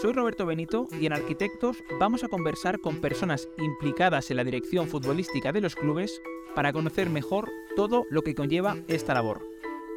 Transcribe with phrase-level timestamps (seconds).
[0.00, 4.88] Soy Roberto Benito y en Arquitectos vamos a conversar con personas implicadas en la dirección
[4.88, 6.20] futbolística de los clubes
[6.54, 9.42] para conocer mejor todo lo que conlleva esta labor.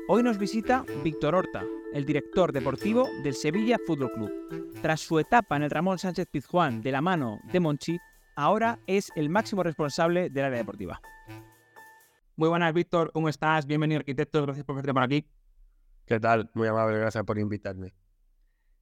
[0.08, 4.72] Hoy nos visita Víctor Horta, el director deportivo del Sevilla Fútbol Club.
[4.82, 7.98] Tras su etapa en el Ramón Sánchez Pizjuán de la mano de Monchi,
[8.38, 11.02] ahora es el máximo responsable del área deportiva.
[12.38, 13.66] Muy buenas, Víctor, ¿cómo estás?
[13.66, 15.28] Bienvenido, arquitecto, gracias por verte por aquí.
[16.06, 16.50] ¿Qué tal?
[16.54, 17.94] Muy amable, gracias por invitarme.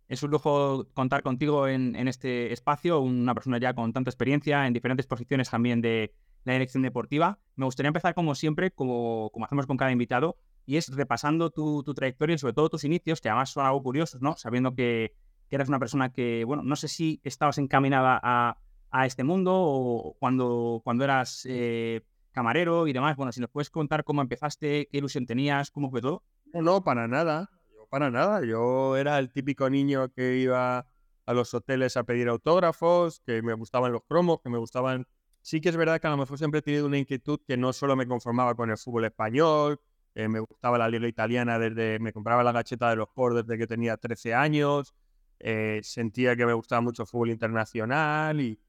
[0.08, 4.74] Es un lujo contar contigo en, este espacio, una persona ya con tanta experiencia en
[4.74, 6.14] diferentes posiciones también de
[6.46, 7.40] la dirección deportiva.
[7.56, 12.36] Me gustaría empezar, como siempre, como, hacemos con cada invitado, y es repasando tu, trayectoria
[12.36, 14.38] y sobre todo tus inicios, que además son algo curiosos, ¿no?
[14.38, 15.14] Sabiendo que,
[15.50, 18.58] que eras una persona que, bueno, no sé si estabas encaminada a,
[18.92, 23.16] a este mundo o cuando, cuando eras eh, camarero y demás.
[23.16, 26.24] Bueno, si nos puedes contar cómo empezaste, qué ilusión tenías, cómo fue todo.
[26.54, 27.50] No, no, para nada.
[27.90, 28.44] Para nada.
[28.46, 30.88] Yo era el típico niño que iba
[31.26, 35.08] a los hoteles a pedir autógrafos, que me gustaban los cromos, que me gustaban...
[35.42, 37.72] Sí que es verdad que a lo mejor siempre he tenido una inquietud que no
[37.72, 39.80] solo me conformaba con el fútbol español,
[40.16, 42.00] eh, me gustaba la liga italiana desde...
[42.00, 44.94] Me compraba la gacheta de los Sport desde que tenía 13 años,
[45.40, 48.60] eh, sentía que me gustaba mucho el fútbol internacional y,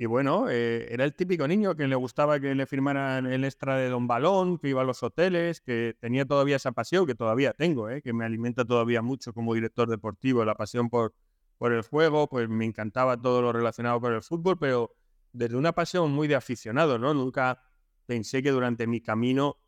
[0.00, 3.76] y bueno, eh, era el típico niño que le gustaba que le firmaran el extra
[3.76, 7.52] de Don Balón, que iba a los hoteles, que tenía todavía esa pasión, que todavía
[7.52, 11.14] tengo, eh, que me alimenta todavía mucho como director deportivo, la pasión por,
[11.58, 14.96] por el juego, pues me encantaba todo lo relacionado con el fútbol, pero
[15.34, 17.12] desde una pasión muy de aficionado, ¿no?
[17.12, 17.62] Nunca
[18.06, 19.58] pensé que durante mi camino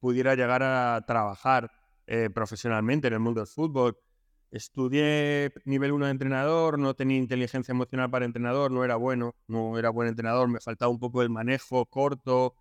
[0.00, 1.72] pudiera llegar a trabajar
[2.06, 3.96] eh, profesionalmente en el mundo del fútbol.
[4.50, 9.78] Estudié nivel 1 de entrenador, no tenía inteligencia emocional para entrenador, no era bueno, no
[9.78, 12.54] era buen entrenador, me faltaba un poco el manejo corto,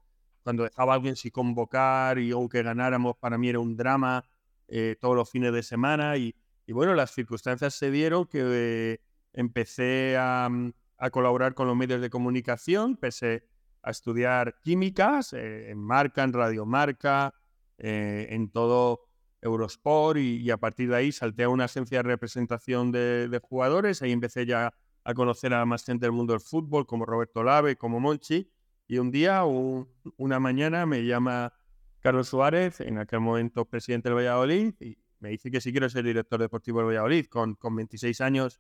[0.46, 4.24] cuando dejaba a alguien sin convocar y aunque ganáramos para mí era un drama
[4.68, 6.36] eh, todos los fines de semana y,
[6.68, 9.00] bueno, las circunstancias se dieron que eh,
[9.34, 13.48] empecé mm, a, colaborar con los medios de comunicación, empecé
[13.82, 17.34] a estudiar químicas eh, en Marca, en Radio Marca,
[17.78, 19.02] en todo
[19.46, 24.02] Eurosport y, a partir de ahí salté a una agencia de representación de, jugadores.
[24.02, 24.74] Ahí empecé ya
[25.04, 28.50] a conocer a más gente del mundo del fútbol, como Roberto Lave, como Monchi.
[28.88, 31.54] Y un día, una mañana, me llama
[32.00, 36.04] Carlos Suárez, en aquel momento presidente del Valladolid, y me dice que si quiero ser
[36.04, 38.60] director deportivo del Valladolid, con, con 26 años,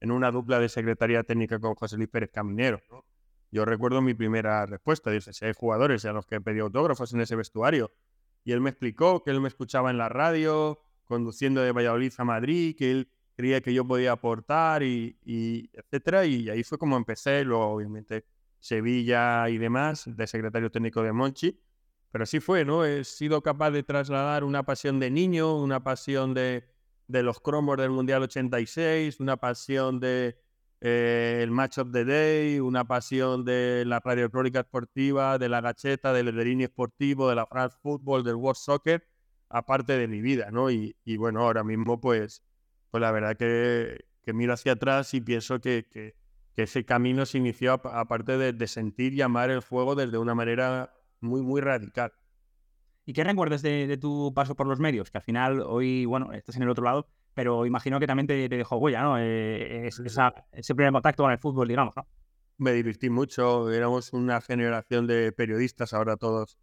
[0.00, 2.80] en una dupla de secretaría técnica con José Luis Pérez Caminero.
[3.50, 7.20] Yo recuerdo mi primera respuesta, dice, si hay jugadores a los que pedí autógrafos en
[7.20, 7.92] ese vestuario,
[8.44, 12.24] y él me explicó que él me escuchaba en la radio, conduciendo de Valladolid a
[12.24, 16.24] Madrid, que él creía que yo podía aportar y, etcétera.
[16.24, 18.24] Y ahí fue como empecé, luego obviamente
[18.58, 21.60] Sevilla y demás, de secretario técnico de Monchi.
[22.10, 22.84] Pero así fue, ¿no?
[22.84, 26.68] He sido capaz de trasladar una pasión de niño, una pasión de,
[27.08, 30.36] de los cromos del Mundial 86, una pasión de,
[30.84, 36.12] eh, el Match of the Day, una pasión de la radio esportiva, de la gacheta,
[36.12, 39.06] del Ederini esportivo, de la France Football, del World Soccer,
[39.48, 40.72] aparte de mi vida, ¿no?
[40.72, 42.42] Y, bueno, ahora mismo pues,
[42.90, 46.16] pues la verdad que, miro hacia atrás y pienso que, que,
[46.56, 50.92] ese camino se inició aparte de, de, sentir y amar el juego desde una manera
[51.20, 52.12] muy, muy radical.
[53.06, 55.12] ¿Y qué recuerdas de, de tu paso por los medios?
[55.12, 58.48] Que al final hoy, bueno, estás en el otro lado, pero imagino que también te,
[58.48, 59.18] dejó huella, ¿no?
[59.18, 62.06] Eh, ese primer contacto con el fútbol, digamos, ¿no?
[62.58, 66.58] Me divertí mucho, éramos una generación de periodistas, ahora todos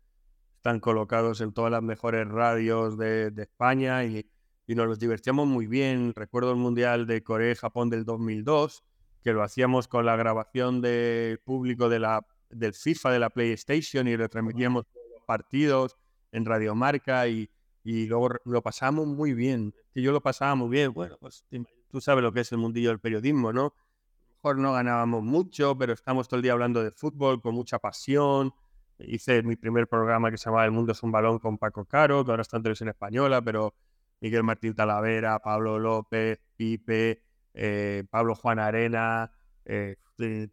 [0.56, 4.25] están colocados en todas las mejores radios de, España y,
[4.68, 6.13] nos divertíamos muy bien.
[6.13, 8.84] Recuerdo el Mundial de Corea y Japón del 2002,
[9.24, 14.08] que lo hacíamos con la grabación de público de la, del FIFA de la PlayStation
[14.08, 15.97] y retransmitíamos los partidos
[16.32, 17.49] en Radiomarca y,
[17.90, 19.74] y luego lo pasamos muy bien.
[19.91, 20.94] Que yo lo pasaba muy bien.
[20.94, 21.44] Bueno, pues
[21.90, 23.66] tú sabes lo que es el mundillo del periodismo, ¿no?
[23.66, 27.56] A lo mejor no ganábamos mucho, pero estamos todo el día hablando de fútbol con
[27.56, 28.53] mucha pasión.
[29.00, 32.24] Hice mi primer programa que se llamaba El Mundo es un balón con Paco Caro,
[32.24, 33.74] que ahora está en televisión española, pero
[34.22, 37.24] Miguel Martín Talavera, Pablo López, Pipe,
[37.56, 39.32] eh, Pablo Juan Arena,
[39.66, 39.96] eh,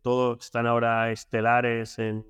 [0.00, 2.24] todos están ahora estelares en,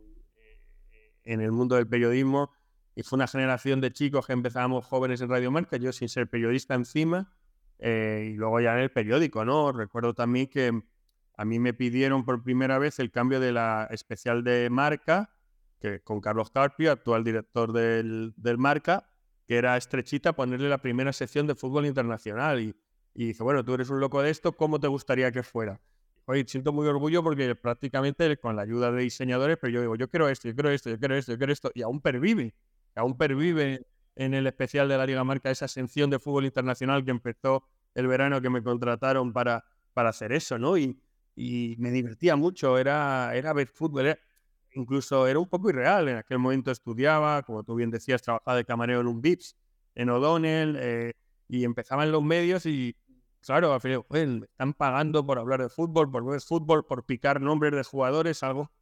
[1.23, 2.51] en el mundo del periodismo
[2.97, 6.29] y fue una generación de chicos que empezábamos jóvenes en Radio Marca, yo sin ser
[6.29, 7.31] periodista encima,
[7.79, 9.71] eh, y luego ya en el periódico, ¿no?
[9.71, 10.83] Recuerdo también que
[11.37, 15.31] a mí me pidieron por primera vez el cambio de la especial de marca,
[15.79, 19.07] que con Carlos Carpio, actual director del, del marca,
[19.47, 22.61] que era estrechita ponerle la primera sección de fútbol internacional.
[22.61, 22.75] Y,
[23.13, 25.79] y dice, bueno, tú eres un loco de esto, ¿cómo te gustaría que fuera?
[26.25, 30.09] Oye, siento muy orgullo porque prácticamente con la ayuda de diseñadores, pero yo digo, yo
[30.09, 32.55] quiero esto, yo quiero esto, yo quiero esto, yo quiero esto, y aún pervive,
[32.97, 37.11] aún pervive en el especial de la Liga Marca esa sección de fútbol internacional que
[37.11, 37.65] empezó
[37.95, 40.77] el verano que me contrataron para, para hacer eso, ¿no?
[40.77, 40.99] Y,
[41.35, 44.19] y me divertía mucho, era, era ver fútbol,
[44.73, 48.65] incluso era un poco irreal, en aquel momento estudiaba, como tú bien decías, trabajaba de
[48.65, 49.57] camarero en un VIPS,
[49.95, 51.13] en O'Donnell, eh,
[51.49, 52.97] y empezaba en los medios y
[53.41, 57.41] claro, al final, me están pagando por hablar de fútbol, por ver fútbol, por picar
[57.41, 58.73] nombres de jugadores, algo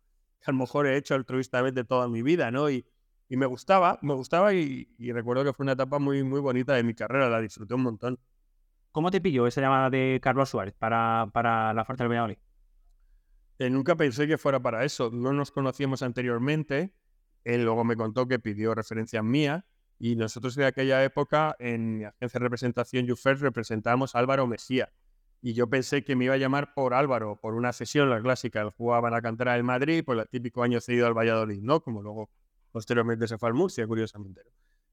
[0.41, 2.71] que a lo mejor he hecho altruistamente toda mi vida, ¿no?
[2.71, 2.87] Y,
[3.35, 6.85] y me gustaba, me gustaba y, recuerdo que fue una etapa muy, muy bonita de
[6.85, 8.21] mi carrera, la disfruté un montón.
[8.93, 12.39] ¿Cómo te pilló esa llamada de Carlos Suárez para, para la Fuerza del Valladolid?
[13.59, 15.11] Eh, nunca pensé que fuera para eso.
[15.13, 16.95] No nos conocíamos anteriormente.
[17.43, 19.65] Él luego me contó que pidió referencias mías
[19.99, 24.93] y nosotros en aquella época, en mi agencia de representación UFER, representábamos a Álvaro Mesía.
[25.43, 28.61] Y yo pensé que me iba a llamar por Álvaro, por una sesión, la clásica.
[28.61, 31.81] Él jugaba en la cantera del Madrid, por el típico año cedido al Valladolid, ¿no?
[31.81, 32.31] Como luego
[32.75, 34.43] posteriormente se fue al Murcia, curiosamente.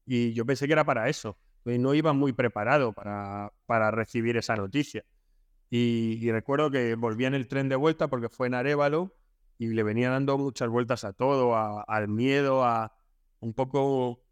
[0.06, 1.36] Y yo pensé que era para eso.
[1.64, 5.04] Y no iba muy preparado para, para recibir esa noticia.
[5.68, 9.16] Y, recuerdo que volvía en el tren de vuelta porque fue en Arevalo
[9.58, 12.92] y le venía dando muchas vueltas a todo, al miedo, a
[13.40, 14.22] un poco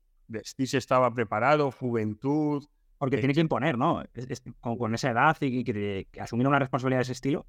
[0.44, 2.62] si se estaba preparado, juventud.
[2.98, 4.04] Porque tiene que imponer, ¿no?
[4.60, 7.46] con, esa edad y, que, asumir una responsabilidad de ese estilo.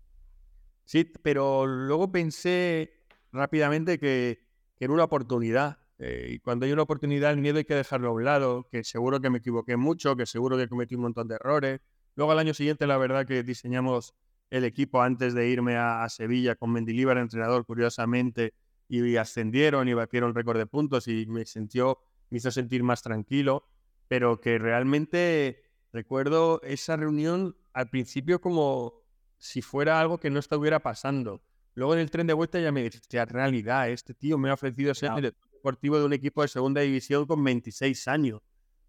[0.86, 2.92] Sí, pero luego pensé
[3.31, 4.39] rápidamente que,
[4.80, 5.77] era una oportunidad.
[6.03, 8.83] Eh, y cuando hay una oportunidad, el miedo hay que dejarlo a un lado, que
[8.83, 11.80] seguro que me equivoqué mucho, que seguro que cometí un montón de errores.
[12.15, 14.15] Luego al año siguiente, la verdad que diseñamos
[14.50, 18.56] el equipo antes de irme a, Sevilla con Mendilibar, entrenador, curiosamente,
[18.89, 22.00] y ascendieron y batieron récord de puntos y me sintió
[22.31, 23.68] me hizo sentir más tranquilo,
[24.07, 25.63] pero que realmente
[25.94, 29.03] recuerdo esa reunión al principio como
[29.38, 31.44] si fuera algo que no estuviera pasando.
[31.75, 34.94] Luego en el tren de vuelta ya me dije, realidad, este tío me ha ofrecido
[34.94, 38.41] ser director deportivo de un equipo de segunda división con 26 años,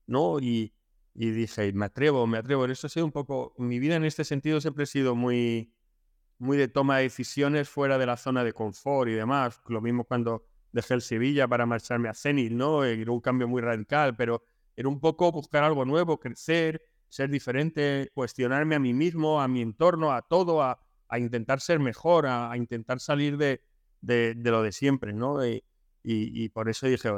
[0.06, 0.40] ¿no?
[0.40, 0.72] Y,
[1.14, 2.64] y dije, me atrevo, me atrevo.
[2.64, 5.74] Eso ha sido un poco, mi vida en este sentido siempre ha sido muy,
[6.38, 9.60] muy de toma de decisiones fuera de la zona de confort y demás.
[9.68, 12.84] Lo mismo cuando dejé el Sevilla para marcharme a Zenit, ¿no?
[12.84, 14.42] Era un cambio muy radical, pero
[14.74, 19.60] era un poco buscar algo nuevo, crecer, ser diferente, cuestionarme a mí mismo, a mi
[19.60, 20.78] entorno, a todo, a,
[21.18, 23.60] intentar ser mejor, a, intentar salir de,
[24.00, 25.46] de, lo de siempre, ¿no?
[25.46, 25.62] Y,
[26.02, 27.10] y, por eso dije,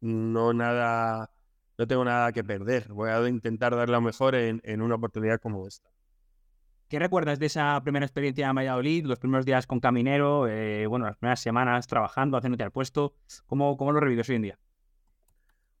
[0.00, 1.30] no nada,
[1.78, 5.40] no tengo nada que perder, voy a intentar dar lo mejor en, en una oportunidad
[5.40, 5.90] como esta.
[6.88, 11.06] ¿Qué recuerdas de esa primera experiencia en Valladolid, los primeros días con Caminero, eh, bueno,
[11.06, 13.16] las primeras semanas trabajando, haciéndote al puesto?
[13.46, 14.58] ¿Cómo, cómo lo revives hoy en día?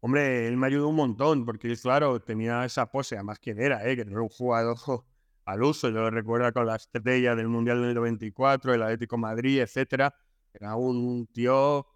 [0.00, 3.96] Hombre, él me ayudó un montón, porque claro, tenía esa pose, además quién era, ¿eh?
[3.96, 4.76] que no era un jugador
[5.44, 9.60] al uso, yo lo recuerdo con la estrella del Mundial del 94, el Atlético Madrid,
[9.60, 10.12] etcétera,
[10.52, 11.86] era un tío,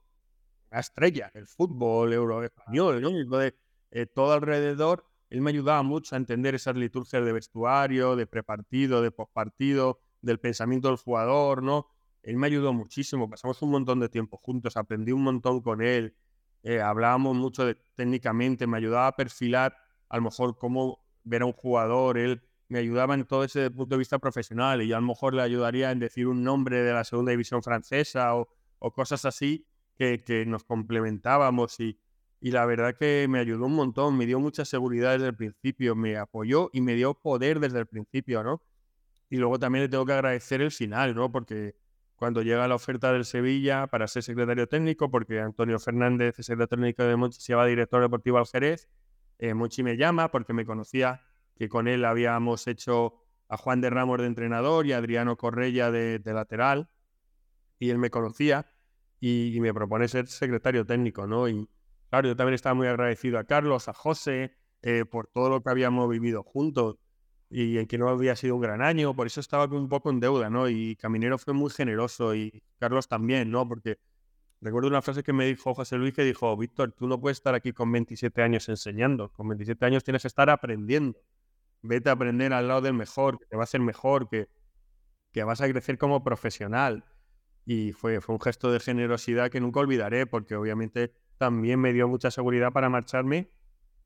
[0.70, 3.38] una estrella, el fútbol euro español, ¿no?
[3.38, 3.54] de,
[3.90, 9.00] eh, todo alrededor él me ayudaba mucho a entender esas liturgias de vestuario, de prepartido,
[9.00, 11.86] de postpartido, del pensamiento del jugador, ¿no?
[12.22, 16.16] Él me ayudó muchísimo, pasamos un montón de tiempo juntos, aprendí un montón con él,
[16.64, 19.76] eh, hablábamos mucho de, técnicamente, me ayudaba a perfilar
[20.08, 23.94] a lo mejor cómo ver a un jugador, él me ayudaba en todo ese punto
[23.94, 26.92] de vista profesional y yo a lo mejor le ayudaría en decir un nombre de
[26.92, 28.48] la segunda división francesa o,
[28.92, 29.66] cosas así
[30.00, 32.00] que, nos complementábamos y,
[32.40, 35.94] y la verdad que me ayudó un montón, me dio mucha seguridad desde el principio,
[35.94, 38.62] me apoyó y me dio poder desde el principio, ¿no?
[39.28, 41.30] Y luego también le tengo que agradecer el final, ¿no?
[41.30, 41.76] Porque
[42.16, 47.04] cuando llega la oferta del Sevilla para ser secretario técnico, porque Antonio Fernández, secretario técnico
[47.04, 48.88] de Monchi, se va director deportivo al Jerez,
[49.38, 51.22] eh, me llama porque me conocía
[51.56, 53.14] que con él habíamos hecho
[53.48, 56.88] a Juan de Ramos de entrenador y a Adriano Correia de, lateral,
[57.78, 58.66] y él me conocía
[59.20, 61.48] y, y, me propone ser secretario técnico, ¿no?
[61.48, 61.68] Y,
[62.10, 65.70] Claro, yo también estaba muy agradecido a Carlos, a José, eh, por todo lo que
[65.70, 66.96] habíamos vivido juntos
[67.48, 70.20] y en que no había sido un gran año, por eso estaba un poco en
[70.20, 70.68] deuda, ¿no?
[70.68, 73.66] Y Caminero fue muy generoso y Carlos también, ¿no?
[73.68, 73.98] Porque
[74.60, 77.54] recuerdo una frase que me dijo José Luis que dijo, Víctor, tú no puedes estar
[77.54, 81.18] aquí con 27 años enseñando, con 27 años tienes que estar aprendiendo.
[81.82, 84.48] Vete a aprender al lado del mejor, que te va a hacer mejor, que,
[85.32, 87.04] que vas a crecer como profesional.
[87.64, 92.08] Y fue, fue un gesto de generosidad que nunca olvidaré, porque obviamente también me dio
[92.08, 93.50] mucha seguridad para marcharme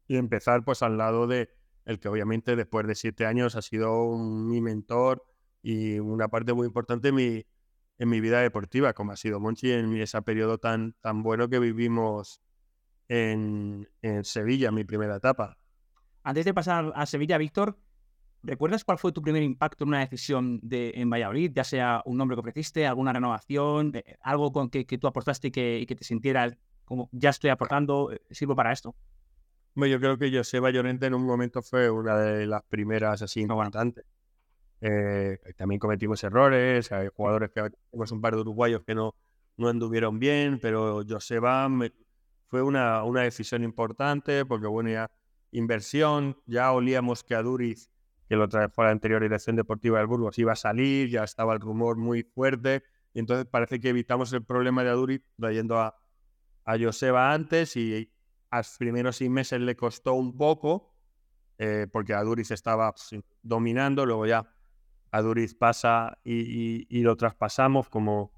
[0.06, 1.50] y empezar pues al lado de
[1.84, 5.22] el que obviamente después de siete años ha sido mi mentor,
[5.64, 7.46] y una parte muy importante en mi,
[7.98, 11.58] en mi vida deportiva, como ha sido Monchi en ese periodo tan, tan bueno que
[11.58, 12.42] vivimos
[13.08, 15.58] en, en Sevilla, mi primera etapa.
[16.22, 17.78] Antes de pasar a Sevilla, Víctor,
[18.44, 21.52] ¿recuerdas cuál fue tu primer impacto en una decisión de, en Valladolid?
[21.54, 25.48] Ya sea un nombre que ofreciste, alguna renovación, eh, algo con que, que tú aportaste
[25.48, 28.94] y que, y que te sintieras como ya estoy aportando, eh, sirvo para esto.
[29.74, 33.40] Bueno, yo creo que Joseba Llorente en un momento fue una de las primeras así
[33.40, 34.04] importantes.
[34.80, 39.14] Eh, también cometimos errores, hay jugadores que tenemos un par de uruguayos que no,
[39.56, 41.68] no anduvieron bien, pero Joseba
[42.48, 45.10] fue una, una decisión importante porque, bueno, ya
[45.52, 47.90] inversión, ya olíamos que a Duriz,
[48.28, 51.52] que lo trajo a la anterior dirección deportiva del Burgos, iba a salir, ya estaba
[51.54, 55.96] el rumor muy fuerte, y entonces parece que evitamos el problema de Aduriz trayendo a,
[56.64, 58.10] a Joseba antes y
[58.50, 60.94] a los primeros seis meses le costó un poco,
[61.58, 64.48] eh, porque Aduriz estaba pues, dominando, luego ya
[65.10, 68.32] Aduriz pasa y, lo traspasamos como,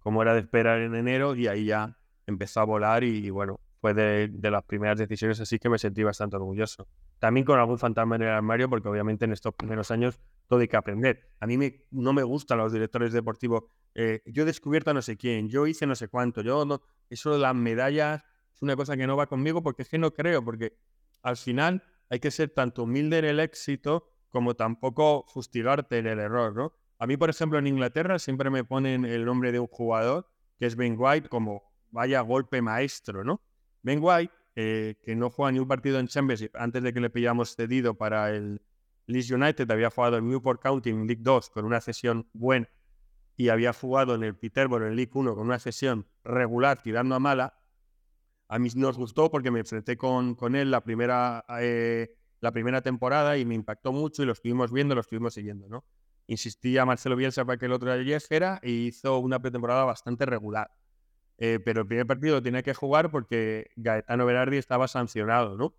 [0.00, 3.94] como era de esperar en enero y ahí ya empezó a volar y, bueno, fue
[3.94, 6.88] de, las primeras decisiones así que me sentí bastante orgulloso.
[7.18, 10.68] También con algún fantasma en el armario, porque obviamente en estos primeros años todo hay
[10.68, 11.30] que aprender.
[11.40, 13.64] A mí me, no me gustan los directores deportivos.
[13.94, 16.82] Eh, yo he descubierto a no sé quién, yo hice no sé cuánto, yo no,
[17.08, 18.22] eso de las medallas
[18.54, 20.76] es una cosa que no va conmigo porque es que no creo, porque
[21.22, 26.18] al final hay que ser tanto humilde en el éxito como tampoco fustigarte en el
[26.18, 26.72] error, ¿no?
[26.98, 30.28] A mí, por ejemplo, en Inglaterra siempre me ponen el nombre de un jugador,
[30.58, 33.40] que es Ben White, como vaya golpe maestro, ¿no?
[33.86, 37.08] Ben White, eh, que no juega ni un partido en Championship antes de que le
[37.08, 38.60] pillamos cedido para el
[39.06, 42.68] Leeds United, había jugado en Newport County en League 2 con una sesión buena
[43.36, 47.20] y había jugado en el Peterborough en League 1 con una sesión regular tirando a
[47.20, 47.60] mala,
[48.48, 52.82] a mí nos gustó porque me enfrenté con, con él la primera, eh, la primera
[52.82, 55.84] temporada y me impactó mucho y lo estuvimos viendo, lo estuvimos siguiendo, ¿no?
[56.26, 60.72] Insistí a Marcelo Bielsa para que el otro llegara y hizo una pretemporada bastante regular.
[61.38, 65.74] Eh, pero el primer partido tenía que jugar porque Gaetano Berardi estaba sancionado, ¿no?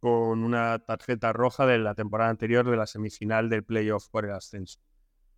[0.00, 4.32] Con una tarjeta roja de la temporada anterior de la semifinal del playoff por el
[4.32, 4.80] ascenso.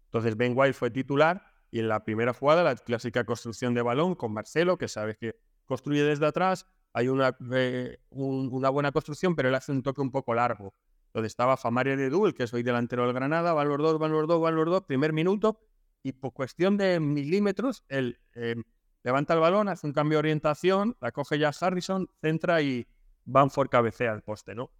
[0.07, 4.17] Entonces Ben White fue titular y en la primera jugada, la clásica construcción de balón
[4.17, 5.37] con Marcelo, que sabes que
[5.67, 10.11] construye desde atrás, hay una, eh, una buena construcción, pero él hace un toque un
[10.11, 10.75] poco largo.
[11.13, 14.27] Donde estaba Famaria de Dul, que soy delantero del Granada, van los dos, van los
[14.27, 15.61] dos, van los dos, primer minuto,
[16.03, 18.57] y por cuestión de milímetros, él eh,
[19.03, 22.87] levanta el balón, hace un cambio de orientación, la coge ya Harrison, centra y
[23.25, 24.71] Banford cabecea al poste, ¿no?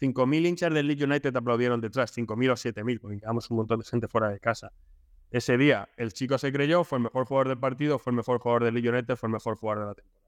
[0.00, 3.84] 5.000 hinchas del Leeds United aplaudieron detrás, 5.000 o 7.000, porque quedamos un montón de
[3.84, 4.72] gente fuera de casa.
[5.30, 8.38] Ese día el chico se creyó, fue el mejor jugador del partido, fue el mejor
[8.40, 10.20] jugador del Leeds United, fue el mejor jugador de la temporada.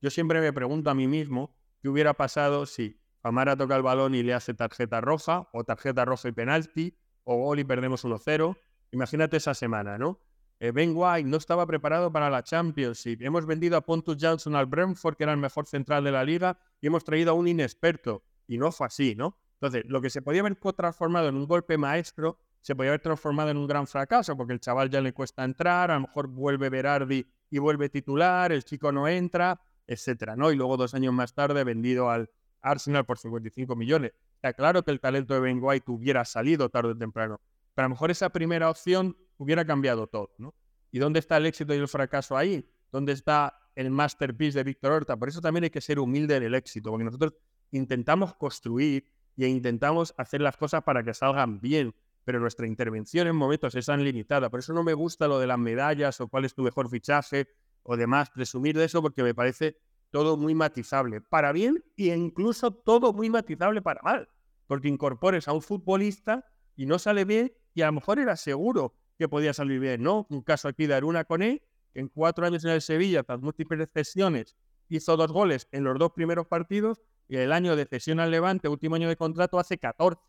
[0.00, 4.14] Yo siempre me pregunto a mí mismo qué hubiera pasado si Amara toca el balón
[4.14, 8.56] y le hace tarjeta roja, o tarjeta roja y penalti, o gol y perdemos 1-0.
[8.92, 10.20] Imagínate esa semana, ¿no?
[10.58, 13.20] Eh, ben White no estaba preparado para la Championship.
[13.20, 16.58] Hemos vendido a Pontus Johnson al Brentford, que era el mejor central de la liga,
[16.80, 18.24] y hemos traído a un inexperto.
[18.46, 19.36] Y no fue así, ¿no?
[19.54, 23.50] Entonces, lo que se podía haber transformado en un golpe maestro, se podía haber transformado
[23.50, 26.68] en un gran fracaso, porque el chaval ya le cuesta entrar, a lo mejor vuelve
[26.70, 30.50] Berardi y vuelve titular, el chico no entra, etcétera, ¿no?
[30.50, 34.12] Y luego dos años más tarde vendido al Arsenal por 55 millones.
[34.34, 37.40] Está claro que el talento de Ben White hubiera salido tarde o temprano,
[37.74, 40.54] pero a lo mejor esa primera opción hubiera cambiado todo, ¿no?
[40.90, 42.68] ¿Y dónde está el éxito y el fracaso ahí?
[42.90, 45.16] ¿Dónde está el masterpiece de Víctor Horta?
[45.16, 47.34] Por eso también hay que ser humilde en el éxito, porque nosotros
[47.70, 49.04] intentamos construir
[49.36, 53.86] e intentamos hacer las cosas para que salgan bien, pero nuestra intervención en momentos es
[53.86, 54.50] tan limitada.
[54.50, 57.48] Por eso no me gusta lo de las medallas o cuál es tu mejor fichaje
[57.82, 59.78] o demás, presumir de eso porque me parece
[60.10, 64.28] todo muy matizable para bien e incluso todo muy matizable para mal,
[64.66, 68.94] porque incorpores a un futbolista y no sale bien y a lo mejor era seguro
[69.18, 70.26] que podía salir bien, ¿no?
[70.30, 73.88] Un caso aquí de Aruna Coné, que en cuatro años en el Sevilla, tras múltiples
[73.92, 74.56] cesiones,
[74.88, 78.68] hizo dos goles en los dos primeros partidos y el año de cesión al Levante,
[78.68, 80.20] último año de contrato, hace 14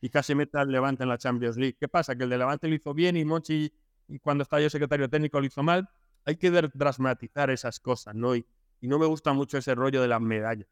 [0.00, 1.76] y casi mete al Levante en la Champions League.
[1.78, 2.16] ¿Qué pasa?
[2.16, 3.72] Que el de Levante lo hizo bien y Monchi,
[4.22, 5.88] cuando estaba yo secretario técnico, lo hizo mal
[6.26, 8.36] hay que dramatizar esas cosas, ¿no?
[8.36, 8.44] Y,
[8.82, 10.68] no me gusta mucho ese rollo de las medallas.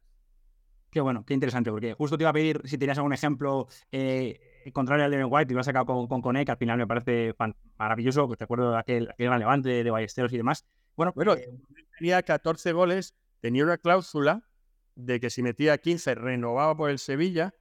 [0.95, 4.71] Qué bueno, qué interesante, porque justo te iba a pedir si tenías algún ejemplo eh,
[4.73, 6.87] contrario al de White, te iba a sacar con, con Cone, que al final me
[6.87, 7.35] parece
[7.77, 10.65] maravilloso, que te acuerdo de aquel, aquel levante de, Ballesteros y demás.
[10.97, 11.51] Bueno, pero eh,
[11.99, 14.49] tenía 14 goles, tenía una cláusula
[14.95, 17.53] de que si metía 15 renovaba por el Sevilla,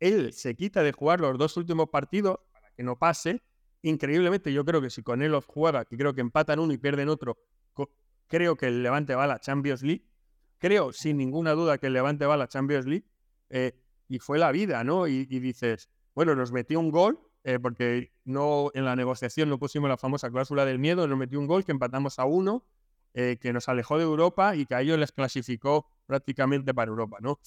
[0.00, 3.40] él se quita de jugar los dos últimos partidos para que no pase
[3.82, 6.78] increíblemente, yo creo que si con él los juega, que creo que empatan uno y
[6.78, 7.38] pierden otro,
[8.26, 10.09] creo que el Levante va a la Champions League.
[10.60, 13.06] Creo, sin ninguna duda, que el Levante va a la Champions League.
[13.48, 13.72] Eh,
[14.08, 15.06] y fue la vida, ¿no?
[15.06, 19.88] Y, dices, bueno, nos metió un gol eh, porque no en la negociación no pusimos
[19.88, 22.66] la famosa cláusula del miedo, nos metió un gol que empatamos a uno,
[23.14, 27.18] eh, que nos alejó de Europa y que a ellos les clasificó prácticamente para Europa,
[27.20, 27.38] ¿no?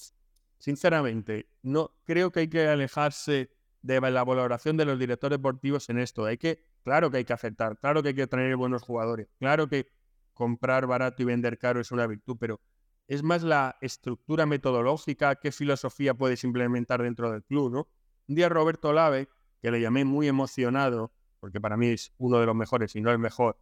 [0.58, 3.50] Sinceramente, no creo que hay que alejarse
[3.82, 6.24] de la valoración de los directores deportivos en esto.
[6.24, 9.68] Hay que, claro que hay que aceptar, claro que hay que traer buenos jugadores, claro
[9.68, 9.86] que
[10.32, 12.60] comprar barato y vender caro es una virtud, pero
[13.06, 17.88] es más la estructura metodológica, qué filosofía puedes implementar dentro del club, ¿no?
[18.28, 19.28] Un día Roberto Lave,
[19.60, 23.10] que le llamé muy emocionado, porque para mí es uno de los mejores y no
[23.10, 23.58] el mejor,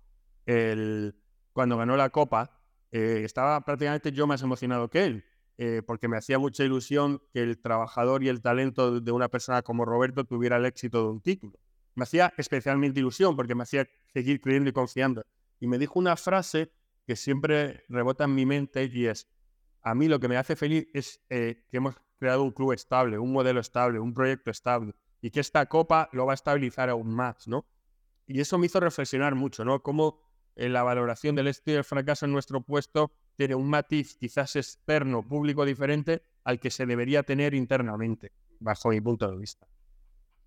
[0.46, 1.16] el,
[1.52, 2.60] cuando ganó la Copa,
[2.92, 5.24] eh, estaba prácticamente yo más emocionado que él,
[5.58, 9.62] eh, porque me hacía mucha ilusión que el trabajador y el talento de una persona
[9.62, 11.58] como Roberto tuviera el éxito de un título.
[11.94, 15.24] Me hacía especialmente ilusión porque me hacía seguir creyendo y confiando.
[15.60, 16.72] Y me dijo una frase
[17.06, 19.28] que siempre rebota en mi mente y es,
[19.82, 23.18] a mí lo que me hace feliz es eh, que hemos creado un club estable,
[23.18, 27.14] un modelo estable, un proyecto estable y que esta copa lo va a estabilizar aún
[27.14, 27.66] más, ¿no?
[28.26, 29.82] Y eso me hizo reflexionar mucho, ¿no?
[29.82, 30.20] Cómo
[30.54, 35.26] eh, la valoración del éxito y fracaso en nuestro puesto tiene un matiz quizás externo,
[35.26, 39.66] público diferente al que se debería tener internamente, bajo mi punto de vista.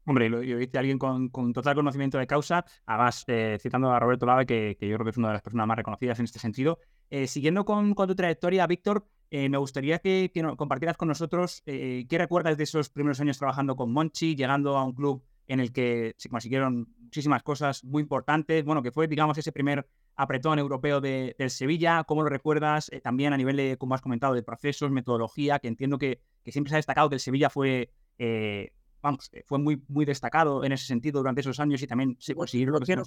[0.08, 4.28] Hombre, lo, yo hice alguien con, total conocimiento de causa, además eh, citando a Roberto
[4.28, 6.80] Lave, que, yo creo que es una de las personas más reconocidas en este sentido.
[7.10, 12.56] Eh, siguiendo con, tu trayectoria, Víctor, eh, me gustaría que, compartieras con nosotros qué recuerdas
[12.58, 16.30] de esos primeros años trabajando con Monchi, llegando a un club en el que se
[16.30, 21.50] consiguieron muchísimas cosas muy importantes, bueno, que fue, digamos, ese primer apretón europeo de, del
[21.50, 22.90] Sevilla, ¿cómo lo recuerdas?
[23.04, 26.76] también a nivel de, como has comentado, de procesos, metodología, que entiendo que siempre se
[26.76, 27.90] ha destacado que el Sevilla fue
[29.06, 32.34] vamos, eh, fue muy, muy destacado en ese sentido durante esos años y también se
[32.34, 32.98] consiguió lo que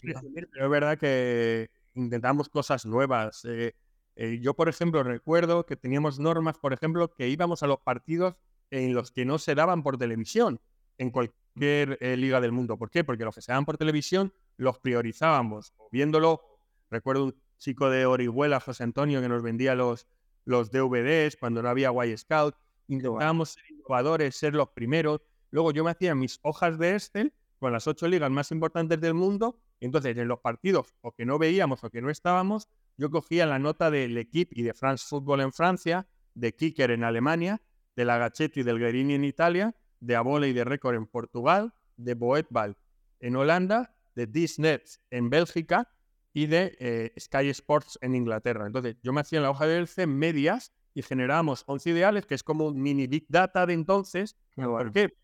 [0.53, 3.45] Pero es verdad que intentamos cosas nuevas.
[3.45, 3.75] Eh,
[4.15, 8.37] eh, yo, por ejemplo, recuerdo que teníamos normas, por ejemplo, que íbamos a los partidos
[8.71, 10.61] en los que no se daban por televisión
[10.99, 12.79] en cualquier liga del mundo.
[12.79, 13.03] ¿Por qué?
[13.03, 15.75] Porque los que se daban por televisión los priorizábamos.
[15.91, 16.43] Viéndolo,
[16.91, 20.07] recuerdo un chico de Orihuela, José Antonio, que nos vendía los,
[20.45, 22.55] los DVDs cuando no había Y Scout.
[22.87, 25.21] Intentábamos ser innovadores, ser los primeros.
[25.51, 29.15] Luego yo me hacía mis hojas de Excel con las ocho ligas más importantes del
[29.15, 29.59] mundo.
[29.81, 33.47] Y entonces, en los partidos o que no veíamos o que no estábamos, yo cogía
[33.47, 37.63] la nota del Equipe y de France Football en Francia, de Kicker en Alemania,
[37.97, 41.75] de la Gachetti y del Guerini en Italia, de Abola y de Record en Portugal,
[41.97, 42.77] de Boetbal
[43.21, 44.81] en Holanda, de Disney
[45.11, 45.91] en Bélgica
[46.33, 48.67] y de eh, Sky Sports en Inglaterra.
[48.67, 52.35] Entonces, yo me hacía en la hoja de Excel medias y generábamos 11 ideales, que
[52.35, 54.37] es como un mini Big Data de entonces.
[54.55, 55.17] ¿Por qué?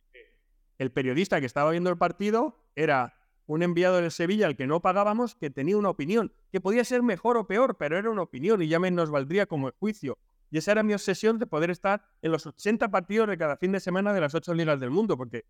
[0.78, 3.14] El periodista que estaba viendo el partido era
[3.46, 7.02] un enviado del Sevilla al que no pagábamos que tenía una opinión, que podía ser
[7.02, 10.18] mejor o peor, pero era una opinión y ya me nos valdría como juicio.
[10.50, 13.72] Y esa era mi obsesión de poder estar en los 80 partidos de cada fin
[13.72, 15.44] de semana de las 8 ligas del mundo, porque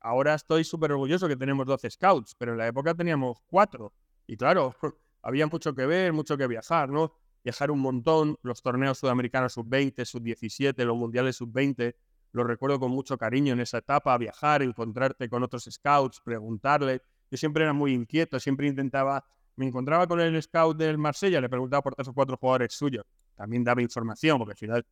[0.00, 3.92] ahora estoy súper orgulloso que tenemos 12 scouts, pero en la época teníamos 4.
[4.26, 4.74] Y claro,
[5.22, 7.12] había mucho que ver, mucho que viajar, ¿no?
[7.44, 11.94] Viajar un montón, los torneos sudamericanos sub-20, sub-17, los mundiales sub-20,
[12.32, 17.02] lo recuerdo con mucho cariño en esa etapa, viajar, encontrarte con otros scouts, preguntarle.
[17.30, 19.24] Yo siempre era muy inquieto, siempre intentaba,
[19.56, 23.04] me encontraba con el scout del Marsella, le preguntaba por tres o cuatro jugadores suyos.
[23.34, 24.86] También daba información, porque al final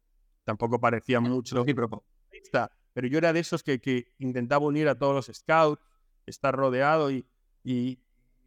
[0.44, 1.64] tampoco parecía mucho.
[2.92, 5.82] Pero yo era de esos que, que intentaba unir a todos los scouts,
[6.24, 7.26] estar rodeado y,
[7.62, 7.98] y,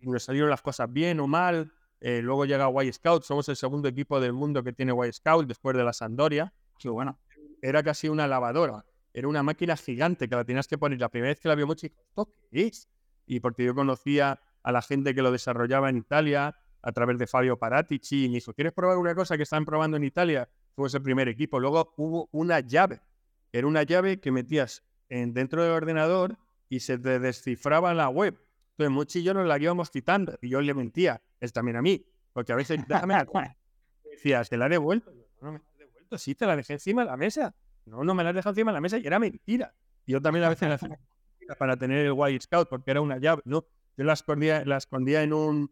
[0.01, 1.71] me salieron las cosas bien o mal.
[2.01, 5.45] Eh, luego llega Y Scout, somos el segundo equipo del mundo que tiene Y Scout
[5.45, 6.53] después de la Sandoria.
[6.77, 7.19] Qué bueno
[7.61, 8.85] era casi una lavadora.
[9.13, 10.99] Era una máquina gigante que la tenías que poner.
[10.99, 12.87] La primera vez que la vio mucho, ¿esto qué es?
[13.25, 17.27] Y porque yo conocía a la gente que lo desarrollaba en Italia a través de
[17.27, 20.49] Fabio Paratici y me dijo, ¿quieres probar una cosa que están probando en Italia?
[20.75, 21.59] Fue ese primer equipo.
[21.59, 23.01] Luego hubo una llave.
[23.51, 26.37] Era una llave que metías en, dentro del ordenador
[26.69, 28.39] y se te descifraba la web.
[28.71, 31.21] Entonces, Muchi y yo nos la íbamos quitando y yo le mentía.
[31.39, 32.05] Es también a mí.
[32.31, 33.15] Porque a veces, déjame,
[34.11, 35.11] decía, ¿se la he devuelto?
[35.41, 35.59] No, me
[36.17, 37.55] sí, te la dejé encima de la mesa.
[37.85, 39.73] No, no me la has dejado encima de la mesa y era mentira.
[40.05, 40.99] Y yo también a veces la hacía
[41.57, 43.41] para tener el White Scout porque era una llave.
[43.45, 43.65] No,
[43.97, 45.71] yo la escondía, la escondía en un...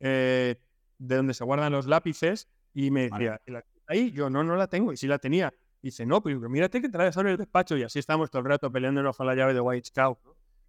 [0.00, 0.60] Eh,
[0.98, 3.40] de donde se guardan los lápices y me decía,
[3.86, 5.52] ahí yo no, no la tengo y sí la tenía.
[5.82, 8.48] Y dice, no, pero mírate que la en el despacho y así estamos todo el
[8.48, 10.18] rato peleándonos con la llave de White Scout.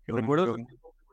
[0.08, 0.58] recuerdo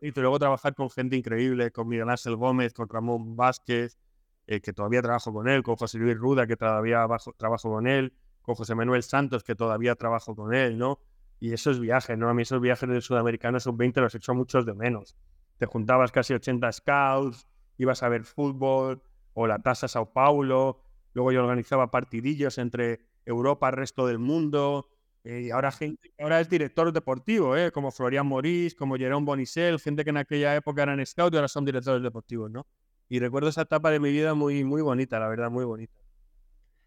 [0.00, 3.96] y luego trabajar con gente increíble, con Miguel Ángel Gómez, con Ramón Vázquez,
[4.46, 8.12] eh, que todavía trabajo con él, con José Luis Ruda, que todavía trabajo con él,
[8.42, 10.98] con José Manuel Santos, que todavía trabajo con él, ¿no?
[11.38, 12.28] Y esos viajes, ¿no?
[12.28, 15.16] A mí esos viajes del sudamericano son 20 los he hecho muchos de menos.
[15.58, 17.46] Te juntabas casi 80 scouts,
[17.78, 19.02] ibas a ver fútbol,
[19.34, 20.82] o la tasa Sao Paulo,
[21.14, 24.88] luego yo organizaba partidillos entre Europa, el resto del mundo,
[25.24, 27.70] Y ahora, gente, ahora es director deportivo, ¿eh?
[27.70, 31.46] como Florian Morís, como Jerome Bonicel, gente que en aquella época eran scout y ahora
[31.46, 32.66] son directores deportivos, ¿no?
[33.08, 36.02] Y recuerdo esa etapa de mi vida muy, muy bonita, la verdad, muy bonita.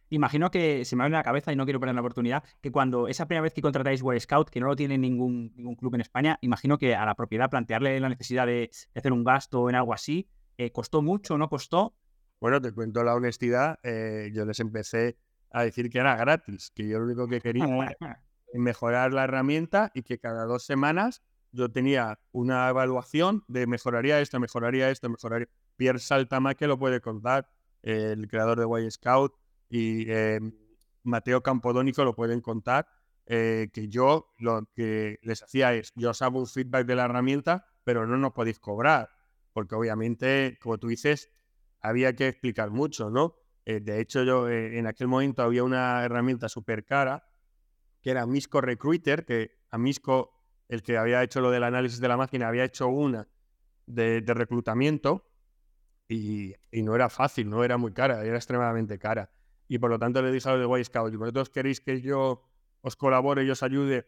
[0.09, 3.07] Imagino que se me abre la cabeza y no quiero perder la oportunidad, que cuando
[3.07, 6.01] esa primera vez que contratáis Boy Scout, que no lo tiene ningún, ningún club en
[6.01, 9.93] España, imagino que a la propiedad plantearle la necesidad de, hacer un gasto en algo
[9.93, 11.95] así, eh, ¿costó mucho o no costó?
[12.39, 15.17] Bueno, te cuento la honestidad, eh, yo les empecé
[15.49, 17.97] a decir que era gratis, que yo lo único que quería era
[18.53, 24.39] mejorar la herramienta y que cada dos semanas yo tenía una evaluación de mejoraría esto,
[24.39, 25.47] mejoraría esto, mejoraría.
[25.75, 27.49] Pierre Saltama que lo puede contar,
[27.81, 29.33] el creador de Way Scout,
[29.69, 30.39] y eh,
[31.03, 32.87] Mateo Campodónico lo pueden contar,
[33.27, 37.05] eh, que yo lo que les hacía es, yo os hago un feedback de la
[37.05, 39.09] herramienta, pero no nos podéis cobrar,
[39.53, 41.31] porque obviamente, como tú dices,
[41.81, 43.35] había que explicar mucho, ¿no?
[43.65, 47.27] Eh, de hecho, yo en aquel momento había una herramienta súper cara,
[48.01, 50.31] que era Misco Recruiter, que a Misco,
[50.67, 53.27] el que había hecho lo del análisis de la máquina, había hecho una
[53.87, 55.27] de, reclutamiento
[56.07, 59.29] y, y, no era fácil, no era muy cara, era extremadamente cara.
[59.67, 62.43] Y por lo tanto le dije a los de White Scout, vosotros queréis que yo
[62.81, 64.07] os colabore y os ayude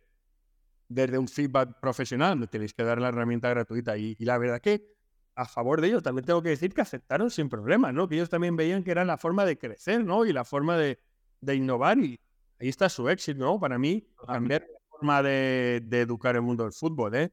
[0.87, 3.97] desde un feedback profesional, me tenéis que dar la herramienta gratuita.
[3.97, 4.95] Y, la verdad que
[5.35, 8.07] a favor de ellos también tengo que decir que aceptaron sin problema, ¿no?
[8.07, 10.25] Que ellos también veían que era la forma de crecer, ¿no?
[10.25, 10.99] Y la forma de,
[11.41, 12.19] de innovar y
[12.59, 13.59] ahí está su éxito, ¿no?
[13.59, 17.31] Para mí, cambiar la forma de, de educar el mundo del fútbol, ¿eh?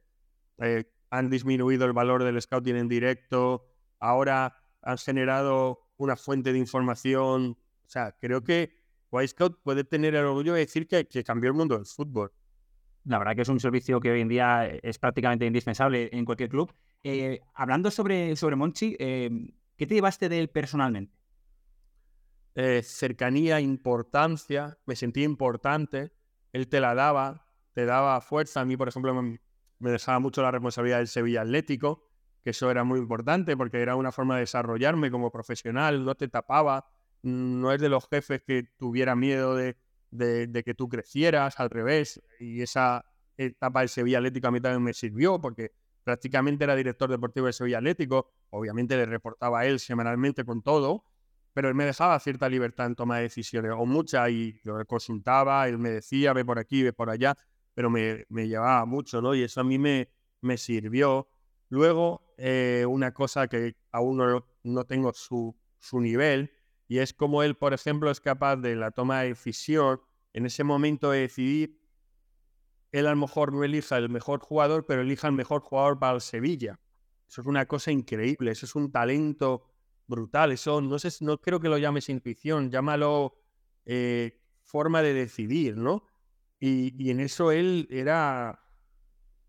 [0.59, 0.85] ¿eh?
[1.11, 3.66] Han disminuido el valor del scouting en directo,
[4.09, 8.73] ahora han generado una fuente de información o sea, creo que
[9.27, 12.33] Scout puede tener el orgullo de decir que, cambió el mundo del fútbol.
[13.05, 16.49] La verdad que es un servicio que hoy en día es prácticamente indispensable en cualquier
[16.49, 16.73] club.
[17.03, 19.31] Eh, hablando sobre, sobre Monchi, eh,
[19.77, 21.17] ¿qué te llevaste de él personalmente?
[22.57, 26.12] Eh, cercanía, importancia, me sentía importante,
[26.53, 28.62] él te la daba, te daba fuerza.
[28.62, 29.40] A mí, por ejemplo, me,
[29.79, 32.09] me dejaba mucho la responsabilidad del Sevilla Atlético,
[32.45, 36.29] que eso era muy importante porque era una forma de desarrollarme como profesional, no te
[36.29, 36.87] tapaba,
[37.23, 39.75] no es de los jefes que tuviera miedo de,
[40.65, 42.23] que tú crecieras, al revés.
[42.39, 43.07] Y esa
[43.39, 45.73] etapa del Sevilla Atlético a mí también me sirvió porque
[46.05, 48.31] prácticamente era director deportivo del Sevilla Atlético.
[48.51, 51.07] Obviamente le reportaba a él semanalmente con todo,
[51.55, 55.67] pero él me dejaba cierta libertad en toma de decisiones, o mucha, y lo consultaba,
[55.67, 57.35] él me decía, ve por aquí, ve por allá,
[57.73, 59.35] pero me, llevaba mucho, ¿no?
[59.35, 60.11] Y eso a mí me,
[60.43, 61.27] me sirvió.
[61.75, 66.53] Luego, eh, una cosa que aún no, no tengo su, su nivel,
[66.87, 70.01] y es como él, por ejemplo, es capaz de la toma de decisión,
[70.33, 71.81] en ese momento de decidir,
[72.93, 76.15] él a lo mejor no elija el mejor jugador, pero elija el mejor jugador para
[76.15, 76.79] el Sevilla.
[77.29, 79.65] Eso es una cosa increíble, eso es un talento
[80.07, 83.35] brutal, eso no sé, no creo que lo llames intuición, llámalo
[83.85, 86.07] eh, forma de decidir, ¿no?
[86.61, 88.63] Y, en eso él era...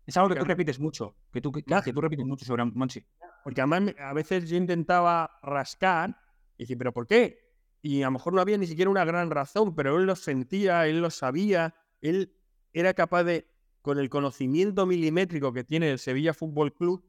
[0.06, 3.04] Es algo que tú repites mucho, que tú, que, que tú repites mucho sobre Monchi.
[3.42, 6.16] Porque además a veces yo intentaba rascar
[6.56, 7.38] y dice, ¿pero por qué?
[7.82, 10.86] Y a lo mejor no había ni siquiera una gran razón, pero él lo sentía,
[10.86, 12.36] él lo sabía, él
[12.72, 13.48] era capaz de,
[13.82, 17.04] con el conocimiento milimétrico que tiene el Sevilla Fútbol Club,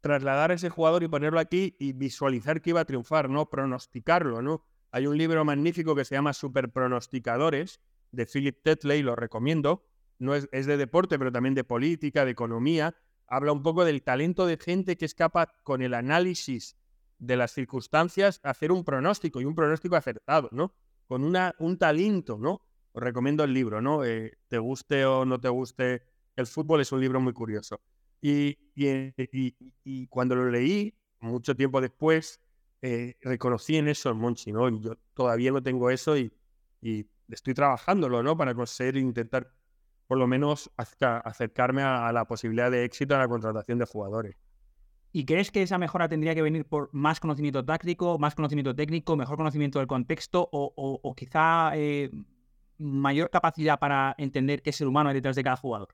[0.00, 4.42] trasladar a ese jugador y ponerlo aquí y visualizar que iba a triunfar, no pronosticarlo,
[4.42, 4.64] ¿no?
[4.92, 7.80] Hay un libro magnífico que se llama Super Pronosticadores
[8.12, 9.84] de Philip Tetley, lo recomiendo.
[10.18, 12.94] No es, es de deporte, pero también de política, de economía.
[13.26, 16.76] Habla un poco del talento de gente que es capaz, con el análisis
[17.18, 20.74] de las circunstancias hacer un pronóstico y un pronóstico acertado, ¿no?
[21.06, 22.60] Con una, un talento, ¿no?
[22.92, 24.04] Os recomiendo el libro, ¿no?
[24.04, 26.02] Eh, te guste o no te guste
[26.36, 27.80] el fútbol, es un libro muy curioso.
[28.20, 32.40] Y, y, cuando lo leí, mucho tiempo después,
[32.82, 34.68] eh, reconocí en eso el Monchi, ¿no?
[34.80, 36.32] yo todavía no tengo eso y,
[37.28, 38.36] estoy trabajándolo, ¿no?
[38.36, 39.52] Para conseguir intentar,
[40.06, 44.36] por lo menos, acercarme a la posibilidad de éxito en la contratación de jugadores.
[45.16, 49.16] ¿Y crees que esa mejora tendría que venir por más conocimiento táctico, más conocimiento técnico,
[49.16, 52.10] mejor conocimiento del contexto o, quizá eh,
[52.76, 55.88] mayor capacidad para entender qué ser humano hay detrás de cada jugador?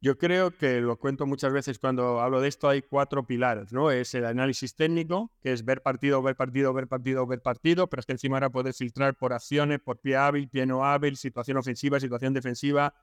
[0.00, 3.90] Yo creo que lo cuento muchas veces cuando hablo de esto, hay cuatro pilares, ¿no?
[3.90, 8.00] Es el análisis técnico, que es ver partido, ver partido, ver partido, ver partido, pero
[8.00, 11.56] es que encima ahora puedes filtrar por acciones, por pie hábil, pie no hábil, situación
[11.56, 12.94] ofensiva, situación defensiva,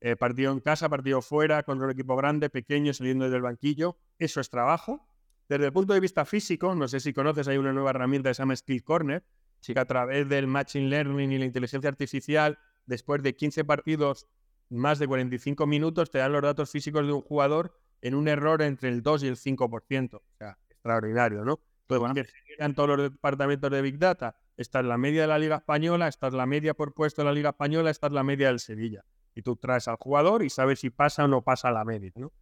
[0.00, 3.96] eh, partido en casa, partido fuera, contra un equipo grande, pequeño, saliendo desde el banquillo.
[4.18, 5.06] Eso es trabajo.
[5.48, 8.34] Desde el punto de vista físico, no sé si conoces, hay una nueva herramienta que
[8.34, 9.24] se llama Skill Corner,
[9.60, 14.26] que a través del Machine Learning y la inteligencia artificial, después de 15 partidos,
[14.72, 18.62] más de 45 minutos, te dan los datos físicos de un jugador en un error
[18.62, 20.16] entre el 2 y el 5%.
[20.16, 21.60] O sea, extraordinario, ¿no?
[21.86, 25.26] Pues bueno, que se todos los departamentos de Big Data esta es la media de
[25.28, 28.12] la Liga Española, esta es la media por puesto de la Liga Española, esta es
[28.12, 29.04] la media del Sevilla.
[29.34, 32.32] Y tú traes al jugador y sabes si pasa o no pasa la media, ¿no?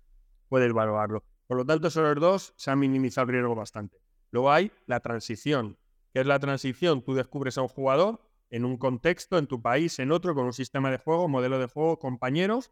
[0.48, 1.24] Puedes valorarlo.
[1.46, 3.98] Por lo tanto, esos dos se han minimizado el riesgo bastante.
[4.32, 5.78] Luego hay la transición.
[6.12, 7.02] ¿Qué es la transición?
[7.02, 10.52] Tú descubres a un jugador en un contexto, en tu país, en otro, con un
[10.52, 12.70] sistema de juego, modelo de juego, compañeros,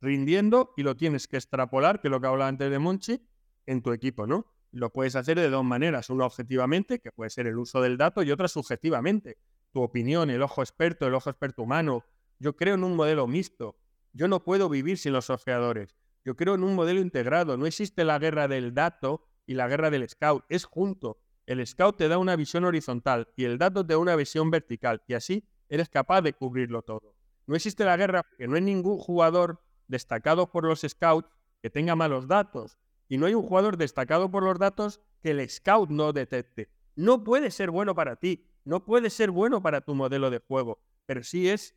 [0.00, 3.20] rindiendo y lo tienes que extrapolar, que es lo que hablaba antes de Monchi,
[3.66, 4.46] en tu equipo, ¿no?
[4.72, 8.22] Lo puedes hacer de dos maneras, una objetivamente, que puede ser el uso del dato,
[8.22, 9.38] y otra subjetivamente.
[9.72, 12.04] Tu opinión, el ojo experto, el ojo experto humano.
[12.38, 13.78] Yo creo en un modelo mixto.
[14.12, 15.96] Yo no puedo vivir sin los ojeadores.
[16.24, 17.56] Yo creo en un modelo integrado.
[17.56, 20.44] No existe la guerra del dato y la guerra del scout.
[20.48, 21.20] Es junto.
[21.50, 25.02] El scout te da una visión horizontal y el dato te da una visión vertical.
[25.08, 27.16] Y así eres capaz de cubrirlo todo.
[27.48, 31.28] No existe la guerra porque no hay ningún jugador destacado por los scouts
[31.60, 35.50] que tenga malos datos y no hay un jugador destacado por los datos que el
[35.50, 36.70] scout no detecte.
[36.94, 40.80] No puede ser bueno para ti, no puede ser bueno para tu modelo de juego,
[41.04, 41.74] pero sí es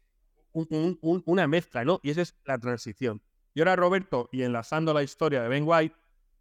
[0.51, 1.99] una mezcla, ¿no?
[2.03, 3.23] Y esa es la transición.
[3.55, 5.95] Y ahora, Roberto, y enlazando la historia de Ben White,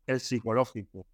[0.07, 1.07] el psicológico.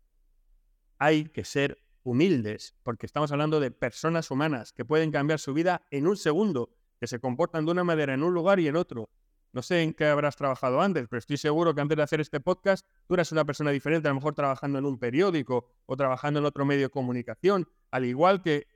[0.99, 5.87] Hay que ser humildes, porque estamos hablando de personas humanas que pueden cambiar su vida
[5.91, 9.11] en un segundo, que se comportan de una manera en un lugar y en otro,
[9.53, 12.41] no sé en qué habrás trabajado antes, pero estoy seguro que antes de hacer este
[12.41, 16.41] podcast tú eras una persona diferente, a lo mejor trabajando en un periódico o trabajando
[16.41, 18.67] en otro medio de comunicación, al igual que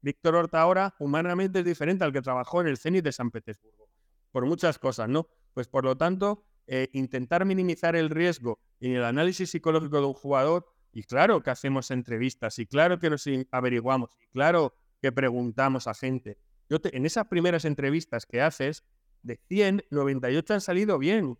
[0.00, 3.88] Víctor Horta ahora humanamente es diferente al que trabajó en el CENIT de San Petersburgo,
[4.32, 5.28] por muchas cosas, ¿no?
[5.52, 10.14] Pues por lo tanto, eh, intentar minimizar el riesgo en el análisis psicológico de un
[10.14, 15.86] jugador, y claro que hacemos entrevistas, y claro que nos averiguamos, y claro que preguntamos
[15.86, 16.38] a gente.
[16.68, 18.84] Yo en esas primeras entrevistas que haces,
[19.22, 21.38] de 100, 98 han salido bien.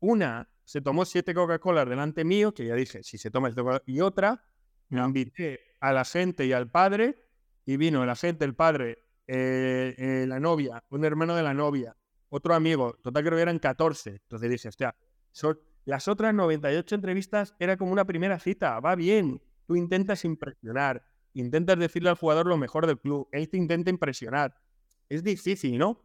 [0.00, 3.82] Una se tomó siete Coca-Cola delante mío, que ya dije, si se toma el Coca
[3.86, 4.44] y otra,
[4.88, 7.28] me invité a la gente y al padre,
[7.64, 11.96] y vino la gente, el padre, eh, eh, la novia, un hermano de la novia,
[12.28, 14.10] otro amigo, total creo que eran 14.
[14.10, 14.96] Entonces dije, hostia,
[15.30, 21.06] son, las otras 98 entrevistas era como una primera cita, va bien, tú intentas impresionar,
[21.32, 24.56] intentas decirle al jugador lo mejor del club, él te intenta impresionar.
[25.08, 26.02] Es difícil, ¿no?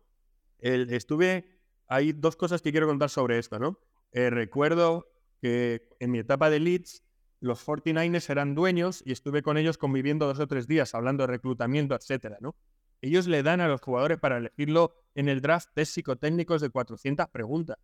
[0.60, 3.80] estuve, hay dos cosas que quiero contar sobre esto, ¿no?
[4.12, 5.08] Eh, recuerdo
[5.42, 7.04] que en mi etapa de Leeds,
[7.40, 11.28] los 49ers eran dueños y estuve con ellos conviviendo dos o tres días, hablando de
[11.28, 12.56] reclutamiento, etcétera, ¿no?
[13.02, 17.28] Ellos le dan a los jugadores para elegirlo en el draft test psicotécnicos de 400
[17.30, 17.78] preguntas,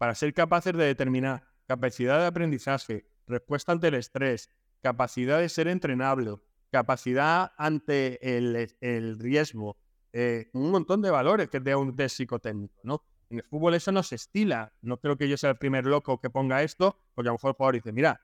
[0.00, 4.48] para ser capaces de determinar capacidad de aprendizaje, respuesta ante el estrés,
[4.80, 6.36] capacidad de ser entrenable,
[6.72, 9.76] capacidad ante el, el riesgo,
[10.14, 13.04] eh, un montón de valores que te da un test psicotécnico, ¿no?
[13.28, 14.72] En el fútbol eso no se estila.
[14.80, 17.50] No creo que yo sea el primer loco que ponga esto, porque a lo mejor
[17.50, 18.22] el jugador dice, mira,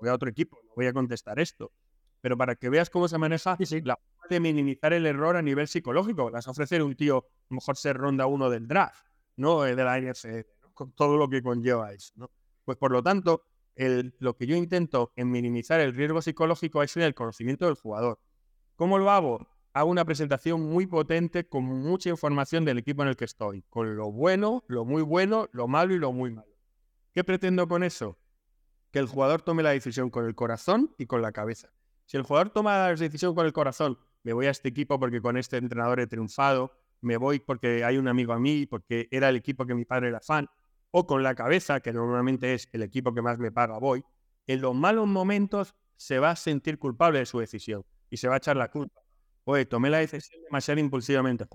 [0.00, 1.72] voy a otro equipo, no voy a contestar esto.
[2.22, 5.68] Pero para que veas cómo se maneja la forma de minimizar el error a nivel
[5.68, 6.30] psicológico.
[6.30, 9.04] Las ofrecer un tío, a lo mejor ser ronda uno del draft,
[9.36, 9.66] ¿no?
[9.66, 10.46] Eh, de la NFC,
[10.78, 12.30] con todo lo que conlleva eso.
[12.64, 13.42] Pues por lo tanto,
[13.74, 18.20] lo que yo intento en minimizar el riesgo psicológico es el conocimiento del jugador.
[18.76, 19.48] ¿Cómo lo hago?
[19.72, 23.96] hago una presentación muy potente con mucha información del equipo en el que estoy, con
[23.96, 26.56] lo bueno, lo muy bueno, lo malo y lo muy malo.
[27.12, 28.18] ¿Qué pretendo con eso?
[28.90, 31.70] Que el jugador tome la decisión con el corazón y con la cabeza.
[32.06, 35.20] Si el jugador toma la decisión con el corazón, me voy a este equipo porque
[35.20, 39.28] con este entrenador he triunfado, me voy porque hay un amigo a mí, porque era
[39.28, 40.48] el equipo que mi padre era fan,
[40.90, 44.04] o con la cabeza, que normalmente es el equipo que más me paga, voy,
[44.46, 48.34] en los malos momentos se va a sentir culpable de su decisión y se va
[48.34, 49.02] a echar la culpa
[49.50, 51.46] oye, tomé la decisión demasiado impulsivamente,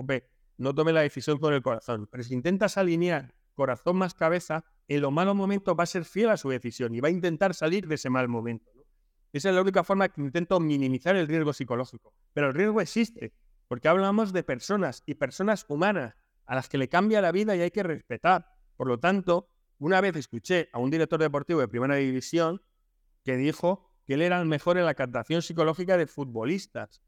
[0.57, 2.07] no tomé la decisión con el corazón.
[2.11, 6.29] Pero si intentas alinear corazón más cabeza, en los malos momentos va a ser fiel
[6.29, 8.71] a su decisión y va a intentar salir de ese mal momento.
[9.31, 12.13] Esa es la única forma que intento minimizar el riesgo psicológico.
[12.33, 13.33] Pero el riesgo existe,
[13.67, 16.15] porque hablamos de personas y personas humanas
[16.45, 18.47] a las que le cambia la vida y hay que respetar.
[18.75, 22.61] Por lo tanto, una vez escuché a un director deportivo de primera división
[23.23, 27.01] que dijo que él era el mejor en la captación psicológica de futbolistas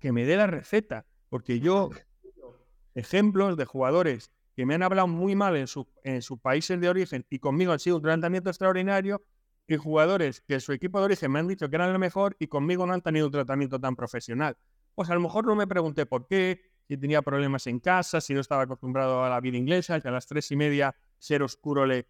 [0.00, 1.90] que me dé la receta, porque yo,
[2.94, 5.66] ejemplos de jugadores que me han hablado muy mal en,
[6.04, 9.22] en sus países de origen y conmigo han sido un tratamiento extraordinario,
[9.68, 12.46] y jugadores que su equipo de origen me han dicho que eran lo mejor y
[12.46, 14.56] conmigo no han tenido un tratamiento tan profesional.
[14.94, 18.32] Pues a lo mejor no me pregunté por qué, si tenía problemas en casa, si
[18.32, 21.86] no estaba acostumbrado a la vida inglesa, que a las tres y media ser oscuro
[21.86, 22.06] le,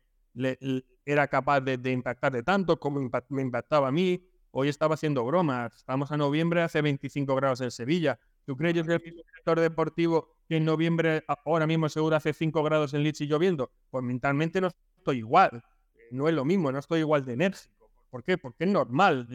[1.04, 4.22] era capaz de, de, impactar de tanto como me impactaba a mí,
[4.58, 5.76] Hoy estaba haciendo bromas.
[5.76, 8.18] Estamos a noviembre, hace 25 grados en Sevilla.
[8.46, 12.94] ¿Tú crees que el sector deportivo que en noviembre, ahora mismo seguro hace 5 grados
[12.94, 13.70] en Leeds y lloviendo?
[13.90, 15.62] Pues mentalmente no estoy igual.
[16.10, 17.90] No es lo mismo, no estoy igual de enérgico.
[18.08, 18.38] ¿Por qué?
[18.38, 19.28] Porque es normal.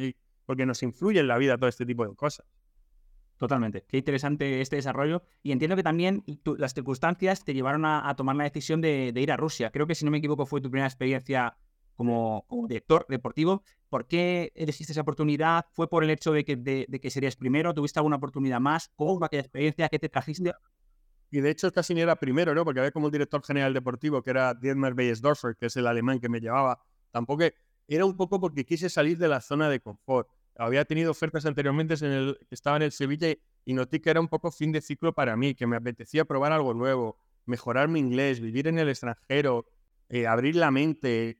[0.47, 2.47] Porque nos influye en la vida todo este tipo de cosas.
[3.41, 3.83] Totalmente.
[3.87, 5.23] Qué interesante este desarrollo.
[5.41, 6.23] Y entiendo que también
[6.59, 9.71] las circunstancias te llevaron a, tomar la decisión de, ir a Rusia.
[9.71, 11.57] Creo que, si no me equivoco, fue tu primera experiencia
[11.95, 13.63] como, director deportivo.
[13.89, 15.65] ¿Por qué elegiste esa oportunidad?
[15.71, 17.73] ¿Fue por el hecho de que, de, que serías primero?
[17.73, 18.91] ¿Tuviste alguna oportunidad más?
[18.95, 19.89] ¿Cómo fue aquella experiencia?
[19.89, 20.53] ¿Qué te trajiste?
[21.31, 22.63] Y de hecho casi ni era primero, ¿no?
[22.63, 26.19] Porque había como un director general deportivo que era Dietmar Beyesdorfer, que es el alemán
[26.19, 26.79] que me llevaba.
[27.09, 27.45] Tampoco
[27.87, 30.29] era un poco porque quise salir de la zona de confort
[30.65, 33.27] había tenido ofertas anteriormente en el, estaba en el Sevilla
[33.65, 36.51] y, noté que era un poco fin de ciclo para mí, que me apetecía probar
[36.51, 39.65] algo nuevo, mejorar mi inglés, vivir en el extranjero,
[40.09, 41.37] eh, abrir la mente.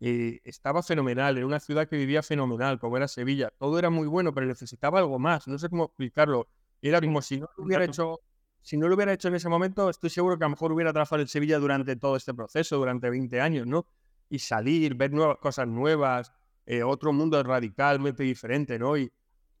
[0.00, 3.50] Eh, estaba fenomenal, en una ciudad que vivía fenomenal, como era Sevilla.
[3.58, 5.46] Todo era muy bueno, pero necesitaba algo más.
[5.46, 6.48] No sé cómo explicarlo.
[6.82, 8.20] Era como si no lo hubiera hecho,
[8.60, 10.92] si no lo hubiera hecho en ese momento, estoy seguro que a lo mejor hubiera
[10.92, 13.86] trabajado en Sevilla durante todo este proceso, durante 20 años, ¿no?
[14.28, 16.32] Y salir, ver nuevas cosas nuevas,
[16.70, 18.94] eh, otro mundo radicalmente diferente, ¿no?
[18.98, 19.10] Y,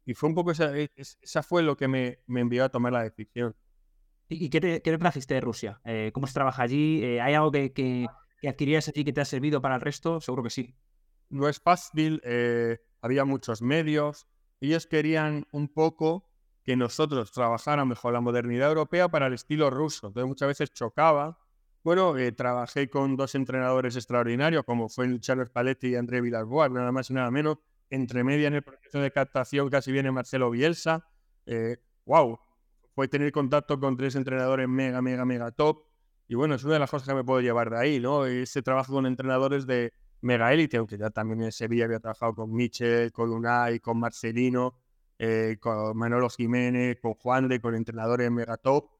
[0.04, 2.92] y fue un poco esa, e, esa fue lo que me, me, envió a tomar
[2.92, 3.56] la decisión.
[4.28, 5.80] ¿Y qué te, qué trajiste de Rusia?
[5.86, 7.02] Eh, ¿Cómo se trabaja allí?
[7.02, 8.06] Eh, ¿Hay algo que, que,
[8.42, 10.20] que, adquirías allí que te ha servido para el resto?
[10.20, 10.74] Seguro que sí.
[11.30, 12.20] No es fácil,
[13.00, 14.26] había muchos medios.
[14.60, 16.28] Ellos querían un poco
[16.62, 20.08] que nosotros trabajáramos con la modernidad europea para el estilo ruso.
[20.08, 21.38] Entonces muchas veces chocaba
[21.88, 26.92] bueno, eh, trabajé con dos entrenadores extraordinarios, como fue Luciano Spalletti y André Villarboa, nada
[26.92, 27.56] más y nada menos.
[27.88, 31.08] Entre media en el proceso de captación casi viene Marcelo Bielsa.
[31.46, 32.38] Eh, wow,
[32.94, 35.86] fue tener contacto con tres entrenadores mega, mega, mega top.
[36.26, 38.26] Y bueno, es una de las cosas que me puedo llevar de ahí, ¿no?
[38.26, 42.52] Ese trabajo con entrenadores de mega élite, aunque ya también en Sevilla había trabajado con
[42.52, 44.74] Michel, con Unai, con Marcelino,
[45.18, 48.90] eh, con Manolo Jiménez, con Juan de, con entrenadores mega top,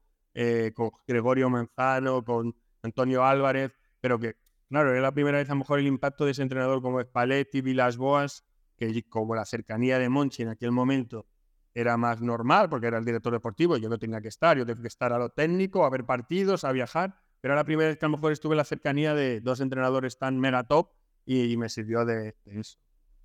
[0.73, 4.35] con Gregorio Manzano, con Antonio Álvarez, pero que,
[4.69, 7.61] claro, era la primera vez a lo mejor el impacto de ese entrenador como Spalletti,
[7.61, 8.45] Vilas Boas,
[8.77, 11.27] que como la cercanía de Monchi en aquel momento
[11.73, 14.81] era más normal, porque era el director deportivo, yo no tenía que estar, yo tenía
[14.81, 17.97] que estar a lo técnico, a ver partidos, a viajar, pero era la primera vez
[17.97, 20.89] que a lo mejor estuve en la cercanía de dos entrenadores tan mega top
[21.25, 22.79] y, me sirvió de, eso.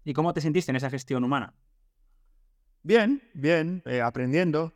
[0.05, 1.55] ¿Y cómo te sentiste en esa gestión humana?
[2.83, 4.75] Bien, bien, eh, aprendiendo.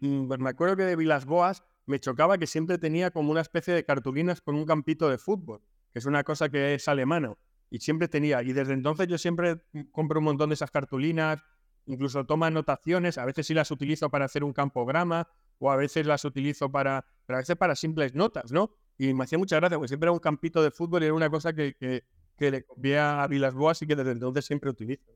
[0.00, 3.72] Mm, me acuerdo que de Vilas Boas me chocaba que siempre tenía como una especie
[3.72, 7.38] de cartulinas con un campito de fútbol, que es una cosa que es alemano.
[7.70, 11.42] Y siempre tenía, y desde entonces yo siempre compro un montón de esas cartulinas,
[11.86, 16.06] incluso tomo anotaciones, a veces sí las utilizo para hacer un campograma, o a veces
[16.06, 18.70] las utilizo para, pero a veces para simples notas, ¿no?
[18.98, 21.30] Y me hacía mucha gracia, porque siempre era un campito de fútbol y era una
[21.30, 22.02] cosa que, que,
[22.38, 25.15] le copié a Vilas Boas y que desde entonces siempre utilizo.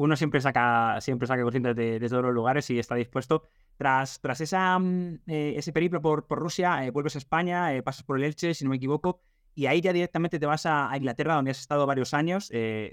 [0.00, 3.42] Uno siempre saca, siempre saca conscientes de, todos los lugares y está dispuesto.
[3.76, 7.82] Tras, tras esa, mm, eh, ese periplo por, por Rusia, eh, vuelves a España, eh,
[7.82, 9.20] pasas por el Elche, si no me equivoco,
[9.54, 12.48] y ahí ya directamente te vas a, Inglaterra, donde has estado varios años,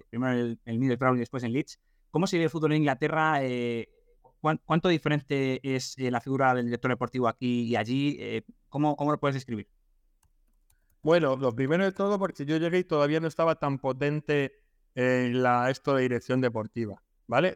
[0.10, 1.80] primero en el, el y después en Leeds.
[2.12, 3.40] ¿Cómo se vive el fútbol en Inglaterra?
[4.66, 8.44] ¿Cuánto diferente es la figura del director deportivo aquí y allí?
[8.68, 9.70] ¿cómo, ¿Cómo lo puedes describir?
[11.04, 14.67] Bueno, lo primero de todo, porque yo llegué y todavía no estaba tan potente
[14.98, 17.54] en la, esto de dirección deportiva, ¿vale?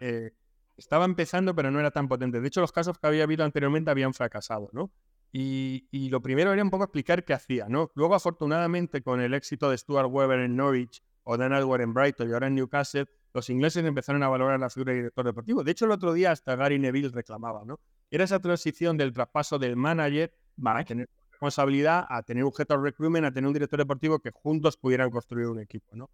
[0.78, 2.40] estaba empezando, pero no era tan potente.
[2.42, 4.92] De hecho, los casos que había habido anteriormente habían fracasado, ¿no?
[5.34, 7.92] Y, lo primero era un poco explicar qué hacía, ¿no?
[7.96, 12.30] Luego, afortunadamente, con el éxito de Stuart Weber en Norwich o Dan Alward en Brighton
[12.30, 15.64] y ahora en Newcastle, los ingleses empezaron a valorar la figura de director deportivo.
[15.64, 17.80] De hecho, el otro día hasta Gary Neville reclamaba, ¿no?
[18.10, 20.34] Era esa transición del traspaso del manager
[20.66, 24.32] a tener responsabilidad, a tener un head of recruitment, a tener un director deportivo que
[24.32, 26.10] juntos pudieran construir un equipo, ¿no?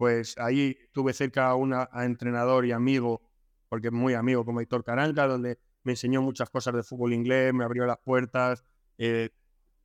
[0.00, 3.20] Pues ahí tuve cerca a un entrenador y amigo
[3.68, 7.52] porque es muy amigo como Héctor Caranca, donde me enseñó muchas cosas de fútbol inglés,
[7.52, 8.64] me abrió las puertas,
[8.96, 9.28] eh,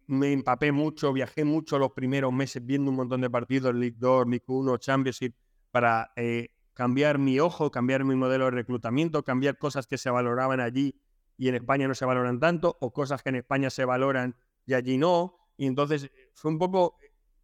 [0.07, 4.25] me empapé mucho, viajé mucho los primeros meses viendo un montón de partidos, League 2,
[4.27, 5.35] League 1, Championship,
[5.69, 10.61] para eh, cambiar mi ojo, cambiar mi modelo de reclutamiento, cambiar cosas que se valoraban
[10.61, 10.97] allí
[11.37, 14.75] y en España no se valoran tanto, o cosas que en España se valoran y
[14.75, 15.35] allí no.
[15.57, 16.95] Y entonces fue un poco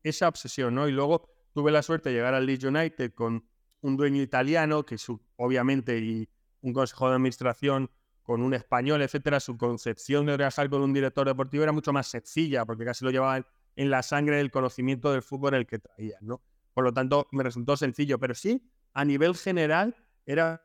[0.03, 0.87] esa obsesión, ¿no?
[0.87, 3.45] Y luego tuve la suerte de llegar al Leeds United con
[3.81, 6.29] un dueño italiano que su, obviamente y
[6.61, 7.89] un consejo de administración
[8.21, 12.07] con un español, etcétera, su concepción de trabajar con un director deportivo era mucho más
[12.07, 16.19] sencilla porque casi lo llevaban en la sangre del conocimiento del fútbol el que traían,
[16.21, 16.41] ¿no?
[16.73, 19.95] Por lo tanto, me resultó sencillo, pero sí, a nivel general,
[20.25, 20.63] era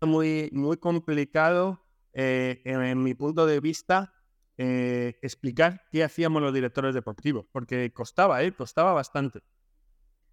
[0.00, 1.80] muy, muy complicado,
[2.12, 4.14] eh, en, mi punto de vista,
[4.56, 8.52] eh, explicar qué hacíamos los directores deportivos, porque costaba, ¿eh?
[8.52, 9.40] Costaba bastante.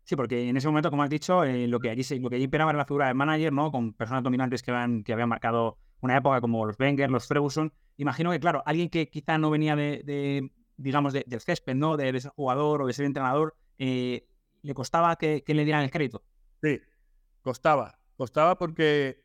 [0.06, 2.46] Sí, porque en ese momento, como has dicho, eh, lo, que allí, lo que allí
[2.46, 3.72] imperaba era la figura del manager, ¿no?
[3.72, 7.72] Con personas dominantes que, habían, que habían marcado una época como los Wenger, los Ferguson.
[7.96, 11.96] Imagino que, claro, alguien que quizá no venía de, digamos, del césped, ¿no?
[11.96, 14.28] De, ser jugador o de ser entrenador, eh,
[14.62, 16.22] le costaba que, le dieran el crédito.
[16.62, 16.82] Sí,
[17.42, 17.98] costaba.
[18.18, 19.24] Costaba porque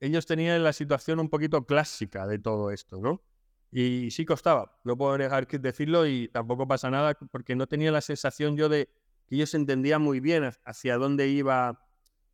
[0.00, 3.22] ellos tenían la situación un poquito clásica de todo esto, ¿no?
[3.70, 7.90] Y sí costaba, no puedo negar que decirlo y tampoco pasa nada porque no tenía
[7.90, 8.88] la sensación yo de
[9.26, 11.80] que ellos entendían muy bien hacia dónde iba,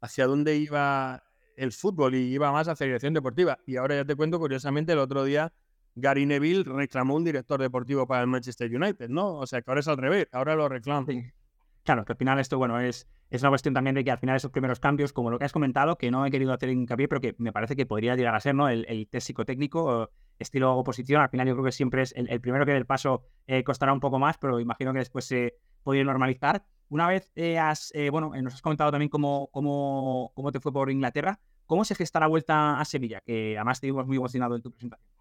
[0.01, 1.23] hacia dónde iba
[1.57, 3.59] el fútbol y iba más hacia dirección deportiva.
[3.67, 5.53] Y ahora ya te cuento, curiosamente, el otro día
[5.95, 9.35] Gary Neville reclamó un director deportivo para el Manchester United, ¿no?
[9.35, 11.07] O sea que ahora es al revés, ahora lo reclama.
[11.85, 14.37] Claro, que al final esto, bueno, es, es una cuestión también de que al final
[14.37, 17.21] esos primeros cambios, como lo que has comentado, que no he querido hacer hincapié, pero
[17.21, 18.69] que me parece que podría llegar a ser, ¿no?
[18.69, 20.11] El, el psicotécnico,
[20.43, 23.65] estilo oposición, al final yo creo que siempre es el, primero que del paso eh,
[23.65, 26.65] costará un poco más, pero imagino que después se podría normalizar.
[26.89, 30.73] Una vez eh, has, eh, bueno, nos has comentado también cómo, cómo, cómo te fue
[30.73, 33.21] por Inglaterra, ¿cómo se gesta la vuelta a Sevilla?
[33.25, 35.13] Que además te vimos muy emocionado en tu presentación.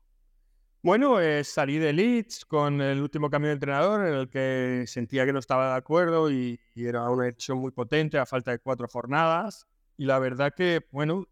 [0.84, 5.28] Bueno, eh, salí de Leeds con el último cambio de entrenador en el que sentía
[5.28, 8.88] que no estaba de acuerdo y, era una decisión muy potente a falta de cuatro
[8.88, 9.67] jornadas.
[9.95, 11.28] Y la verdad que, bueno,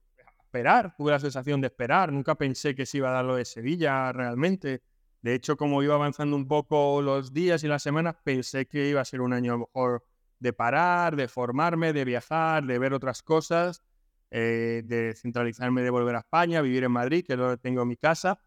[0.49, 2.11] esperar, tuve la sensación de esperar.
[2.11, 4.81] Nunca pensé que se iba a dar lo de Sevilla realmente.
[5.21, 9.01] De hecho, como iba avanzando un poco los días y las semanas, pensé que iba
[9.01, 10.03] a ser un año mejor
[10.39, 13.83] de parar, de formarme, de viajar, de ver otras cosas,
[14.31, 17.97] eh, de centralizarme, de volver a España, vivir en Madrid, que es donde tengo mi
[17.97, 18.39] casa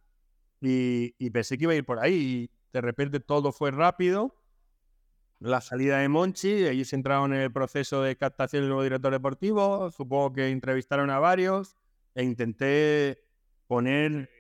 [0.61, 2.15] y, pensé que iba a ir por ahí.
[2.15, 4.35] Y de repente todo fue rápido.
[5.39, 9.91] La salida de Monchi, ellos entraron en el proceso de captación del nuevo director deportivo.
[9.91, 11.77] Supongo que entrevistaron a varios
[12.15, 13.25] e intenté
[13.67, 14.31] poner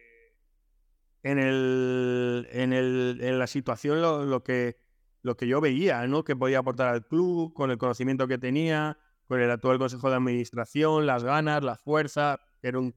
[1.22, 4.76] en, el, en, el, en la situación lo, que,
[5.22, 6.24] lo que yo veía, ¿no?
[6.24, 10.16] Que podía aportar al club, con el conocimiento que tenía, con el actual consejo de
[10.16, 12.40] administración, las ganas, la fuerza.
[12.60, 12.94] Era, un,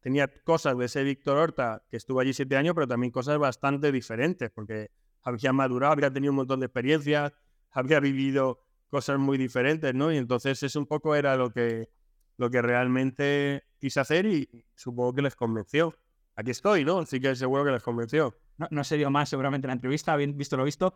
[0.00, 3.92] tenía cosas de ese Víctor Horta, que estuvo allí siete años, pero también cosas bastante
[3.92, 4.90] diferentes, porque
[5.22, 7.32] había madurado, había tenido un montón de experiencias,
[7.70, 10.12] había vivido cosas muy diferentes, ¿no?
[10.12, 11.88] Y entonces eso un poco era lo que,
[12.36, 15.94] lo que realmente quise hacer y supongo que les convenció.
[16.34, 17.00] Aquí estoy, ¿no?
[17.00, 18.36] Así que seguro que les convenció.
[18.56, 20.94] No, no se dio más seguramente la entrevista, bien visto lo visto.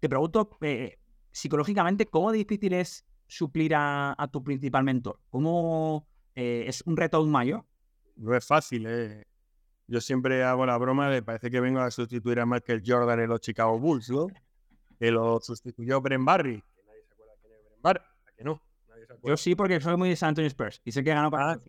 [0.00, 0.98] Te pregunto, eh,
[1.30, 5.20] psicológicamente, ¿cómo difícil es suplir a, tu principal mentor?
[5.30, 7.64] ¿Cómo eh, es un reto aún mayor?
[8.16, 9.24] no es fácil, ¿eh?
[9.86, 13.28] Yo siempre hago la broma de parece que vengo a sustituir a Michael Jordan en
[13.28, 14.28] los Chicago Bulls, ¿no?
[14.98, 16.62] Que lo sustituyó Bren Barry.
[16.62, 18.00] Que nadie se acuerda quién es Bren Barry.
[18.36, 18.62] que no?
[19.22, 21.52] Yo sí, porque soy muy de San Antonio Spurs y sé que ganó para.
[21.52, 21.60] Ah,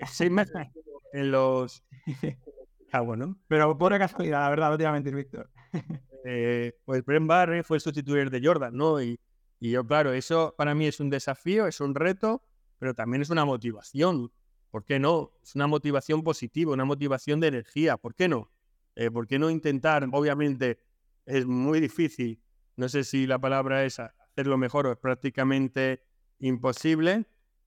[0.10, 0.68] seis meses
[1.12, 1.84] en los.
[2.92, 3.38] ah, bueno.
[3.48, 5.50] Pero por casualidad, la verdad, no te voy a mentir, Víctor.
[6.24, 9.00] eh, pues Bren Barry fue el sustituir de Jordan, ¿no?
[9.00, 9.18] Y,
[9.60, 12.42] y yo, claro, eso para mí es un desafío, es un reto,
[12.78, 14.32] pero también es una motivación
[14.72, 15.32] ¿Por qué no?
[15.42, 17.98] Es una motivación positiva, una motivación de energía.
[17.98, 18.50] ¿Por qué no?
[18.96, 20.08] Eh, ¿Por qué no intentar?
[20.10, 20.78] Obviamente
[21.26, 22.42] es muy difícil.
[22.76, 26.02] No sé si la palabra es hacerlo mejor o es prácticamente
[26.42, 27.24] imposible.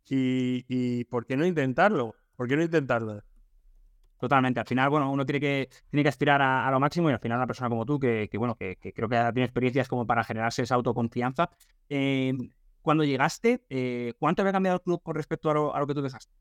[0.08, 2.16] Y, ¿por qué no intentarlo?
[2.36, 3.24] ¿Por qué no intentarlo?
[4.20, 4.60] Totalmente.
[4.60, 7.38] Al final, bueno, uno tiene que, tiene que aspirar a, lo máximo y al final
[7.38, 10.76] una persona como tú, que, bueno, que, creo que tiene experiencias como para generarse esa
[10.76, 11.50] autoconfianza.
[11.90, 12.34] Eh,
[12.82, 16.34] cuando llegaste, eh, ¿cuánto había cambiado el club con respecto a lo que tú dejaste?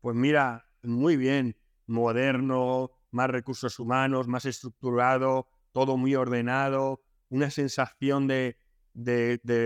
[0.00, 1.56] Pues mira, muy bien,
[1.86, 8.56] moderno, más recursos humanos, más estructurado, todo muy ordenado, una sensación de,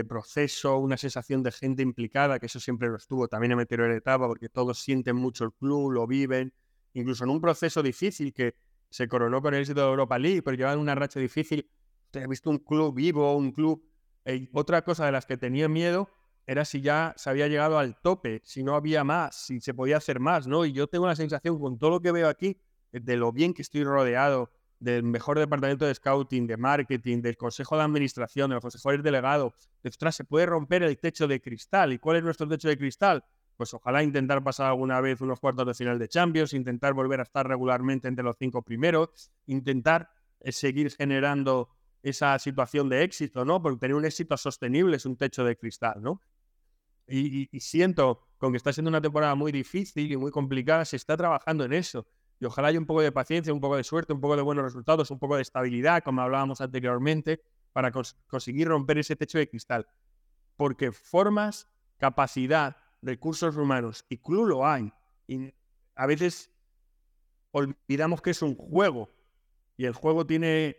[0.08, 4.26] proceso, una sensación de gente implicada, que eso siempre lo estuvo también en Meteor Etapa,
[4.26, 6.52] porque todos sienten mucho el club, lo viven,
[6.94, 8.54] incluso en un proceso difícil que
[8.90, 11.68] se coronó con el éxito de Europa League, pero llevan una racha difícil.
[12.10, 13.84] Te he visto un club vivo, un club.
[14.24, 16.08] Eh, otra cosa de las que tenía miedo
[16.46, 19.98] era si ya se había llegado al tope, si no había más, si se podía
[19.98, 20.64] hacer más, ¿no?
[20.64, 22.58] Y yo tengo la sensación con todo lo que veo aquí,
[22.90, 24.50] de lo bien que estoy rodeado,
[24.80, 29.52] del mejor departamento de scouting, de marketing, del consejo de administración, de los consejos delegados,
[29.82, 31.92] de, ostras, se puede romper el techo de cristal.
[31.92, 33.24] ¿Y cuál es nuestro techo de cristal?
[33.56, 37.24] Pues ojalá intentar pasar alguna vez unos cuartos de final de Champions, intentar volver a
[37.24, 40.10] estar regularmente entre los cinco primeros, intentar
[40.40, 41.70] eh, seguir generando
[42.02, 43.60] esa situación de éxito, ¿no?
[43.60, 46.22] Porque tener un éxito sostenible es un techo de cristal, ¿no?
[47.08, 51.16] Y, siento, con que está siendo una temporada muy difícil y muy complicada, se está
[51.16, 52.06] trabajando en eso.
[52.40, 54.64] Y ojalá haya un poco de paciencia, un poco de suerte, un poco de buenos
[54.64, 57.90] resultados, un poco de estabilidad, como hablábamos anteriormente, para
[58.28, 59.86] conseguir romper ese techo de cristal.
[60.56, 61.68] Porque formas,
[61.98, 64.92] capacidad, recursos humanos y club lo hay.
[65.26, 65.52] Y
[65.96, 66.50] a veces
[67.50, 69.10] olvidamos que es un juego.
[69.76, 70.76] Y el juego tiene,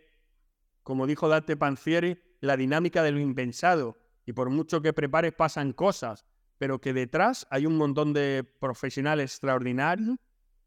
[0.82, 5.72] como dijo Dante Panzieri, la dinámica de lo impensado y por mucho que prepares pasan
[5.72, 6.24] cosas,
[6.58, 10.16] pero que detrás hay un montón de profesionales extraordinarios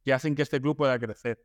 [0.03, 1.39] que hacen que este club pueda crecer.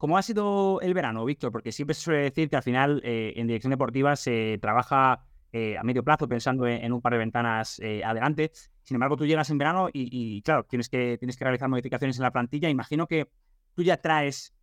[0.00, 1.52] ¿Cómo ha sido el verano, Víctor?
[1.52, 5.76] Porque siempre se suele decir que al final eh, en dirección deportiva se trabaja eh,
[5.76, 8.50] a medio plazo, pensando en, un par de ventanas eh, adelante.
[8.82, 12.22] Sin embargo, tú llegas en verano y, claro, tienes que, tienes que realizar modificaciones en
[12.22, 12.70] la plantilla.
[12.70, 13.28] Imagino que
[13.74, 14.54] tú ya traes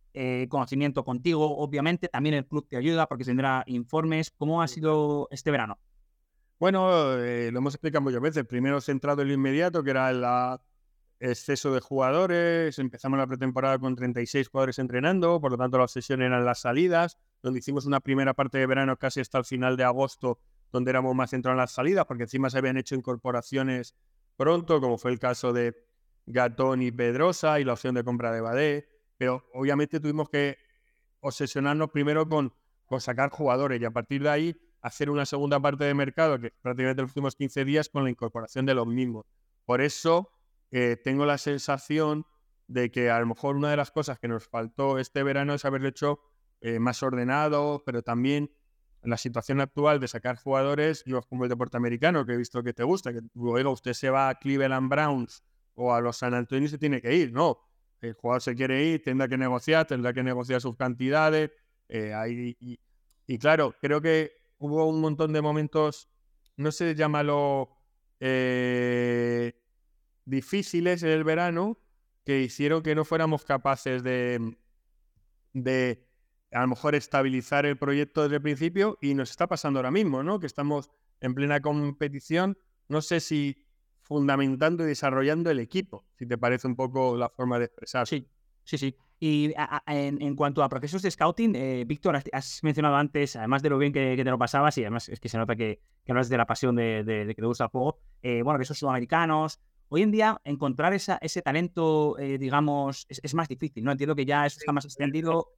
[0.48, 2.08] conocimiento contigo, obviamente.
[2.08, 4.32] También el club te ayuda porque tendrá informes.
[4.36, 5.78] ¿Cómo ha sido este verano?
[6.58, 8.44] Bueno, lo hemos explicado muchas veces.
[8.44, 10.24] Primero centrado en lo inmediato, que era el
[11.20, 12.78] exceso de jugadores.
[12.78, 17.18] Empezamos la pretemporada con 36 jugadores entrenando, por lo tanto la obsesión eran las salidas,
[17.42, 20.38] donde hicimos una primera parte de verano casi hasta el final de agosto
[20.70, 23.94] donde éramos más centrados en las salidas, porque encima se habían hecho incorporaciones
[24.36, 25.74] pronto, como fue el caso de
[26.26, 28.88] Gatón y Pedrosa y la opción de compra de Badé.
[29.16, 30.58] Pero obviamente tuvimos que
[31.20, 32.52] obsesionarnos primero con,
[32.86, 36.52] con sacar jugadores y a partir de ahí hacer una segunda parte de mercado, que
[36.62, 39.26] prácticamente los últimos 15 días, con la incorporación de los mismos.
[39.64, 40.30] Por eso
[40.70, 42.26] eh, tengo la sensación
[42.66, 45.64] de que a lo mejor una de las cosas que nos faltó este verano es
[45.64, 46.20] haberlo hecho
[46.60, 48.50] eh, más ordenado, pero también
[49.02, 52.72] la situación actual de sacar jugadores, yo como el deporte americano, que he visto que
[52.72, 55.42] te gusta, que luego usted se va a Cleveland Browns
[55.74, 57.58] o a los San Antonio y se tiene que ir, no.
[58.00, 61.50] El jugador se quiere ir, tendrá que negociar, tendrá que negociar sus cantidades.
[61.88, 62.54] Eh,
[63.26, 66.08] y, claro, creo que hubo un montón de momentos,
[66.56, 67.70] no sé, llámalo
[68.20, 69.52] eh,
[70.28, 71.78] difíciles en el verano,
[72.24, 74.56] que hicieron que no fuéramos capaces de,
[75.52, 76.04] de
[76.52, 80.22] a lo mejor estabilizar el proyecto desde el principio y nos está pasando ahora mismo,
[80.22, 80.38] ¿no?
[80.38, 82.58] Que estamos en plena competición,
[82.88, 83.64] no sé si
[84.00, 88.06] fundamentando y desarrollando el equipo, si te parece un poco la forma de expresar.
[88.06, 88.26] Sí,
[88.64, 88.96] sí, sí.
[89.20, 89.52] Y
[89.86, 93.92] en, cuanto a procesos de scouting, eh, Víctor, has, mencionado antes, además de lo bien
[93.92, 96.46] que, te lo pasabas, y además es que se nota que, que hablas de la
[96.46, 99.60] pasión de, que te gusta el juego, eh, bueno, que esos sudamericanos.
[99.88, 103.92] Hoy en día, encontrar esa, ese talento, eh, digamos, es, es, más difícil, ¿no?
[103.92, 105.48] Entiendo que ya eso está más extendido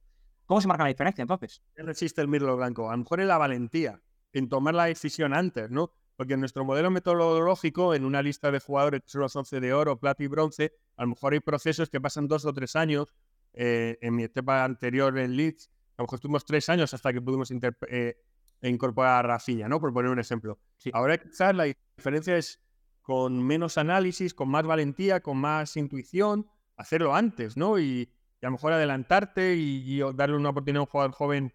[0.51, 1.63] ¿Cómo se marca la diferencia entonces?
[1.73, 2.89] ¿Qué resiste el mirlo blanco?
[2.89, 4.01] A lo mejor es la valentía
[4.33, 5.93] en tomar la decisión antes, ¿no?
[6.17, 10.21] Porque en nuestro modelo metodológico, en una lista de jugadores, los 11 de oro, plata
[10.23, 13.13] y bronce, a lo mejor hay procesos que pasan dos o tres años.
[13.53, 17.21] Eh, en mi etapa anterior en Leeds, a lo mejor estuvimos tres años hasta que
[17.21, 17.49] pudimos
[17.87, 18.17] eh,
[18.61, 19.79] incorporar a Rafilla, ¿no?
[19.79, 20.59] Por poner un ejemplo.
[20.91, 22.59] Ahora quizás la diferencia es
[23.01, 26.47] con menos análisis, con más valentía, con más intuición,
[26.77, 27.79] hacerlo antes, ¿no?
[27.79, 31.53] Y, a lo mejor adelantarte y, darle una oportunidad a un jugador joven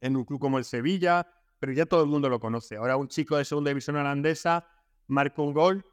[0.00, 1.26] en un club como el Sevilla,
[1.58, 2.76] pero ya todo el mundo lo conoce.
[2.76, 4.66] Ahora un chico de segunda división holandesa
[5.08, 5.84] marca un gol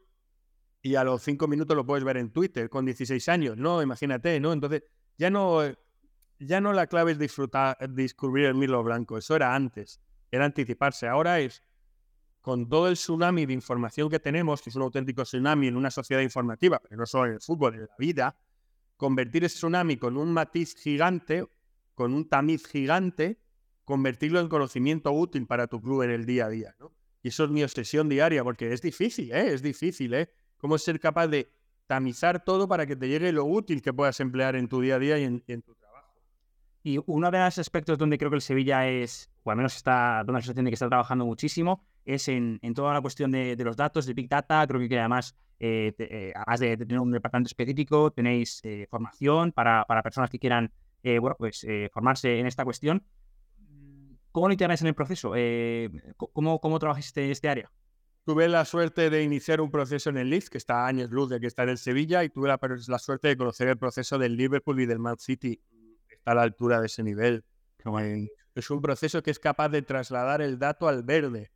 [0.82, 3.82] y a los cinco minutos lo puedes ver en Twitter con 16 años, ¿no?
[3.82, 4.54] Imagínate, ¿no?
[4.54, 4.84] Entonces,
[5.18, 5.62] ya no,
[6.40, 11.08] ya no la clave es disfrutar, descubrir el Milo Blanco, eso era antes, era anticiparse.
[11.08, 11.64] Ahora es
[12.42, 15.92] con todo el tsunami de información que tenemos, que es un auténtico tsunami en una
[15.92, 18.36] sociedad informativa, pero no solo en el fútbol, en la vida,
[18.98, 21.48] convertir ese tsunami con un matiz gigante,
[21.94, 23.40] con un tamiz gigante,
[23.86, 26.76] convertirlo en conocimiento útil para tu club en el día a día.
[26.80, 26.92] ¿no?
[27.22, 29.54] Y eso es mi obsesión diaria, porque es difícil, ¿eh?
[29.54, 30.30] es difícil, ¿eh?
[30.58, 31.52] Cómo ser capaz de
[31.88, 35.00] tamizar todo para que te llegue lo útil que puedas emplear en tu día a
[35.00, 36.16] día y en, tu trabajo.
[36.84, 40.20] Y uno de los aspectos donde creo que el Sevilla es, o al menos está,
[40.20, 44.06] donde la asociación que está trabajando muchísimo, es en, toda la cuestión de, los datos,
[44.06, 44.66] de Big Data.
[44.68, 49.86] Creo que además, eh, eh, además de, tener un departamento específico, tenéis eh, formación para,
[50.04, 50.72] personas que quieran
[51.04, 53.04] bueno, pues, formarse en esta cuestión.
[54.32, 55.34] ¿Cómo lo integráis en el proceso?
[56.16, 57.72] ¿cómo, ¿Cómo trabajáis este, este área?
[58.24, 61.30] Tuve la suerte de iniciar un proceso en el Leeds, que está a años luz
[61.30, 64.20] de que está en el Sevilla, y tuve la, la suerte de conocer el proceso
[64.20, 65.60] del Liverpool y del Man City.
[66.08, 67.44] Está a la altura de ese nivel.
[68.54, 71.52] Es un proceso que es capaz de trasladar el dato al verde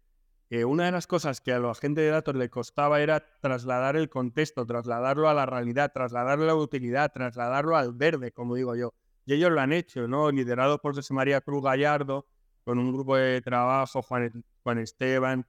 [0.52, 4.10] una de las cosas que a los agentes de datos le costaba era trasladar el
[4.10, 8.93] contexto, trasladarlo a la realidad, trasladarlo a la utilidad, trasladarlo al verde, como digo yo.
[9.26, 10.30] Y ellos lo han hecho, ¿no?
[10.32, 12.28] Liderado por José María Cruz Gallardo,
[12.64, 15.48] con un grupo de trabajo, Juan, Esteban,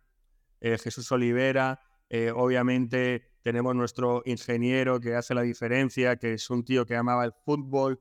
[0.60, 6.64] eh, Jesús Olivera, eh, obviamente tenemos nuestro ingeniero que hace la diferencia, que es un
[6.64, 8.00] tío que amaba el fútbol,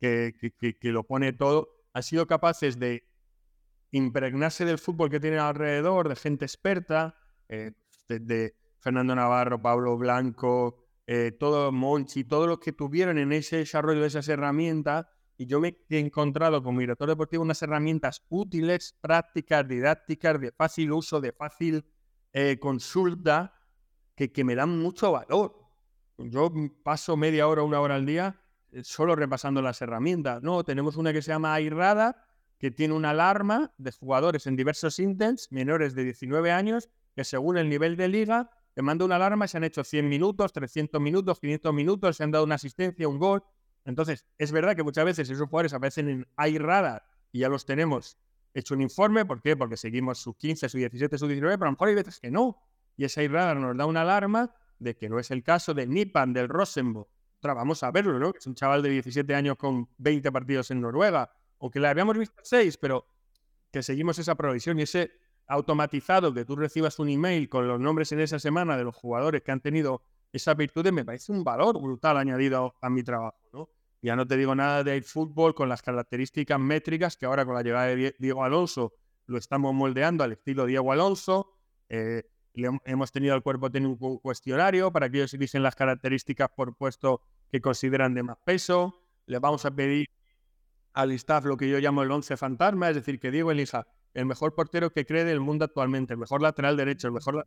[0.00, 1.68] que, que, que lo pone todo.
[1.92, 3.04] Han sido capaces de
[3.94, 7.16] impregnarse del fútbol que tiene alrededor, de gente experta,
[7.48, 7.72] eh,
[8.08, 14.00] de, Fernando Navarro, Pablo Blanco, eh, todo Monchi, todos los que tuvieron en ese desarrollo
[14.00, 15.06] de esas herramientas.
[15.38, 20.92] Y yo me he encontrado como director deportivo unas herramientas útiles, prácticas, didácticas, de fácil
[20.92, 21.84] uso, de fácil
[22.32, 23.54] eh, consulta,
[24.16, 25.56] que, que me dan mucho valor.
[26.18, 28.40] Yo paso media hora, una hora al día
[28.82, 30.42] solo repasando las herramientas.
[30.42, 32.23] No, tenemos una que se llama Airrada,
[32.64, 37.58] que tiene una alarma de jugadores en diversos intents menores de 19 años que según
[37.58, 41.40] el nivel de liga te manda una alarma, se han hecho 100 minutos, 300 minutos,
[41.40, 43.44] 500 minutos, se han dado una asistencia, un gol.
[43.84, 48.16] Entonces, es verdad que muchas veces esos jugadores aparecen en iRadar y ya los tenemos
[48.54, 49.58] hecho un informe, ¿por qué?
[49.58, 52.30] Porque seguimos sus 15, sus 17, sus 19, pero a lo mejor hay veces que
[52.30, 52.56] no.
[52.96, 56.32] Y ese radar nos da una alarma de que no es el caso del Nipan,
[56.32, 57.08] del Rosenborg.
[57.42, 58.32] vamos a verlo, ¿no?
[58.34, 61.30] Es un chaval de 17 años con 20 partidos en Noruega,
[61.64, 63.06] aunque le habíamos visto 6, pero
[63.72, 65.12] que seguimos esa provisión y ese
[65.46, 69.42] automatizado que tú recibas un email con los nombres en esa semana de los jugadores
[69.42, 73.70] que han tenido esas virtudes, me parece un valor brutal añadido a, mi trabajo.
[74.02, 77.62] Ya no te digo nada del fútbol con las características métricas que ahora con la
[77.62, 78.92] llegada de Diego Alonso
[79.24, 81.50] lo estamos moldeando al estilo Diego Alonso.
[81.88, 82.24] Eh,
[82.84, 87.22] hemos tenido al cuerpo técnico un cuestionario para que ellos dicen las características por puesto
[87.50, 89.00] que consideran de más peso.
[89.24, 90.10] Les vamos a pedir
[90.94, 94.26] al staff lo que yo llamo el once fantasma, es decir, que Diego elija el
[94.26, 97.46] mejor portero que cree del mundo actualmente, el mejor lateral derecho, el mejor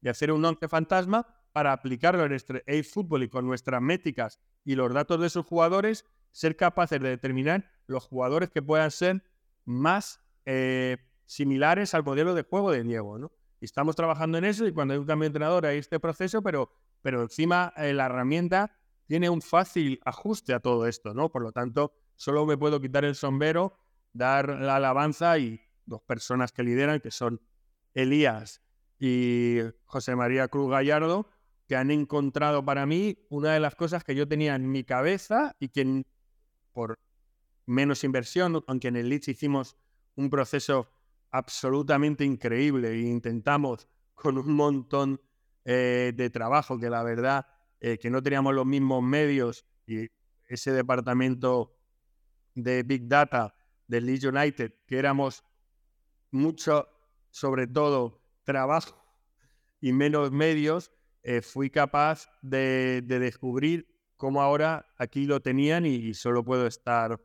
[0.00, 4.74] y hacer un once fantasma para aplicarlo en este fútbol y con nuestras métricas y
[4.74, 9.24] los datos de sus jugadores, ser capaces de determinar los jugadores que puedan ser
[9.64, 13.32] más eh, similares al modelo de juego de Diego, ¿no?
[13.60, 16.42] Y estamos trabajando en eso y cuando hay un cambio de entrenador hay este proceso,
[16.42, 16.70] pero,
[17.02, 21.30] pero encima eh, la herramienta tiene un fácil ajuste a todo esto, ¿no?
[21.32, 23.78] Por lo tanto, solo me puedo quitar el sombrero,
[24.12, 27.40] dar la alabanza y dos personas que lideran, que son
[27.94, 28.60] Elías
[28.98, 31.28] y José María Cruz Gallardo,
[31.66, 35.56] que han encontrado para mí una de las cosas que yo tenía en mi cabeza
[35.60, 36.04] y que
[36.72, 36.98] por
[37.66, 39.76] menos inversión, aunque en el Leeds hicimos
[40.16, 40.90] un proceso
[41.30, 45.20] absolutamente increíble e intentamos con un montón
[45.64, 47.46] eh, de trabajo que la verdad
[47.80, 50.08] eh, que no teníamos los mismos medios y
[50.46, 51.77] ese departamento
[52.62, 53.54] de Big Data
[53.86, 55.44] del Leeds United, que éramos
[56.30, 56.88] mucho,
[57.30, 58.96] sobre todo, trabajo
[59.80, 60.92] y menos medios,
[61.22, 63.86] eh, fui capaz de, descubrir
[64.16, 67.20] cómo ahora aquí lo tenían y, solo puedo estar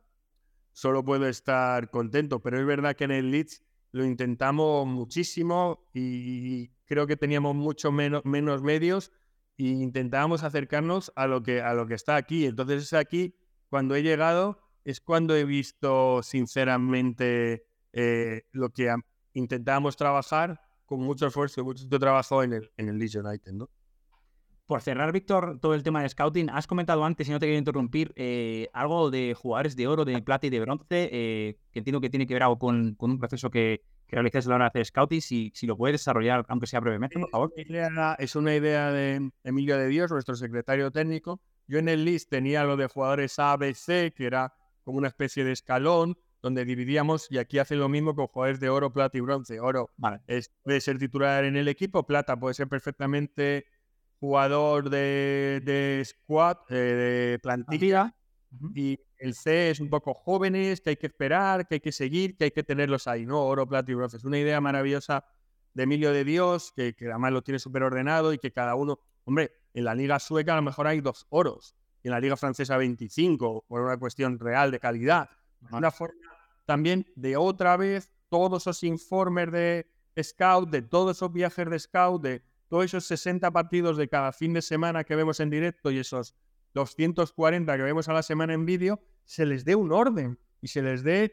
[0.72, 2.40] solo puedo estar contento.
[2.40, 3.62] Pero es verdad que en el Leeds
[3.92, 9.12] lo intentamos muchísimo y creo que teníamos mucho menos, menos medios
[9.56, 12.46] e intentábamos acercarnos a lo que a lo que está aquí.
[12.46, 13.36] Entonces es aquí
[13.68, 18.94] cuando he llegado es cuando he visto sinceramente eh, lo que
[19.32, 23.70] intentábamos trabajar con mucho esfuerzo y mucho trabajo en el, en el Leeds United, ¿no?
[24.66, 27.58] Por cerrar, Víctor, todo el tema de scouting, has comentado antes, y no te quiero
[27.58, 32.00] interrumpir, eh, algo de jugadores de oro, de plata y de bronce, eh, que entiendo
[32.00, 34.64] que tiene que ver algo con, con un proceso que, que realizáis a la hora
[34.64, 37.52] de hacer scouting, si, si lo puedes desarrollar, aunque sea brevemente, por favor.
[38.18, 41.42] Es una idea de Emilio de Dios, nuestro secretario técnico.
[41.66, 44.54] Yo en el list tenía lo de jugadores A, B, C, que era
[44.84, 48.68] como una especie de escalón, donde dividíamos, y aquí hace lo mismo con jugadores de
[48.68, 49.60] oro, plata y bronce.
[49.60, 49.90] Oro
[50.62, 53.66] puede ser titular en el equipo, plata puede ser perfectamente
[54.20, 58.14] jugador de, squad, eh, de plantilla,
[58.74, 62.36] y el C es un poco jóvenes, que hay que esperar, que hay que seguir,
[62.36, 63.42] que hay que tenerlos ahí, ¿no?
[63.44, 64.18] Oro, plata y bronce.
[64.18, 65.24] Es una idea maravillosa
[65.72, 69.00] de Emilio de Dios, que, que además lo tiene súper ordenado y que cada uno,
[69.24, 71.74] hombre, en la liga sueca a lo mejor hay dos oros,
[72.04, 75.30] y en la liga francesa 25, por una cuestión real de calidad.
[75.72, 76.20] Una forma
[76.66, 79.86] también de otra vez todos esos informes de
[80.22, 84.52] scout, de todos esos viajes de scout, de todos esos 60 partidos de cada fin
[84.52, 86.34] de semana que vemos en directo y esos
[86.74, 90.82] 240 que vemos a la semana en vídeo, se les dé un orden y se
[90.82, 91.32] les dé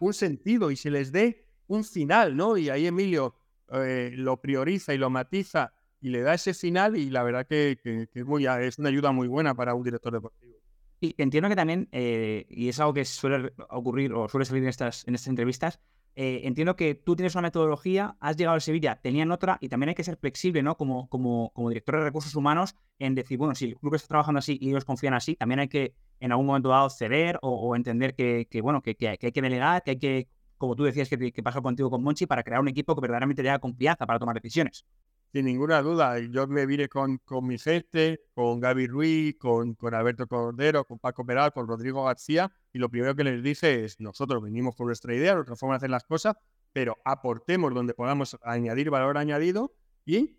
[0.00, 2.56] un sentido y se les dé un final, ¿no?
[2.56, 3.34] Y ahí Emilio
[3.70, 5.74] eh, lo prioriza y lo matiza
[6.06, 9.26] y le da ese final y la verdad que, es, muy, es una ayuda muy
[9.26, 10.54] buena para un director deportivo.
[11.00, 14.68] Y entiendo que también, eh, y es algo que suele ocurrir o suele salir en
[14.68, 15.80] estas, en estas entrevistas,
[16.14, 19.88] eh, entiendo que tú tienes una metodología, has llegado a Sevilla, tenían otra, y también
[19.88, 20.76] hay que ser flexible, ¿no?
[20.76, 24.38] Como, como, como director de recursos humanos, en decir, bueno, si el club está trabajando
[24.38, 28.14] así y ellos confían así, también hay que en algún momento dado ceder o, entender
[28.14, 31.62] que, bueno, que, hay que delegar, que hay que, como tú decías que, que pasó
[31.62, 34.86] contigo con Monchi, para crear un equipo que verdaderamente te confianza para tomar decisiones
[35.36, 36.18] sin ninguna duda.
[36.18, 40.98] Yo me vine con, con mi gente, con Gaby Ruiz, con, con Alberto Cordero, con
[40.98, 44.86] Paco Peral, con Rodrigo García, y lo primero que les dice es, nosotros venimos con
[44.86, 46.36] nuestra idea, nuestra forma de hacer las cosas,
[46.72, 49.74] pero aportemos donde podamos añadir valor añadido
[50.06, 50.38] y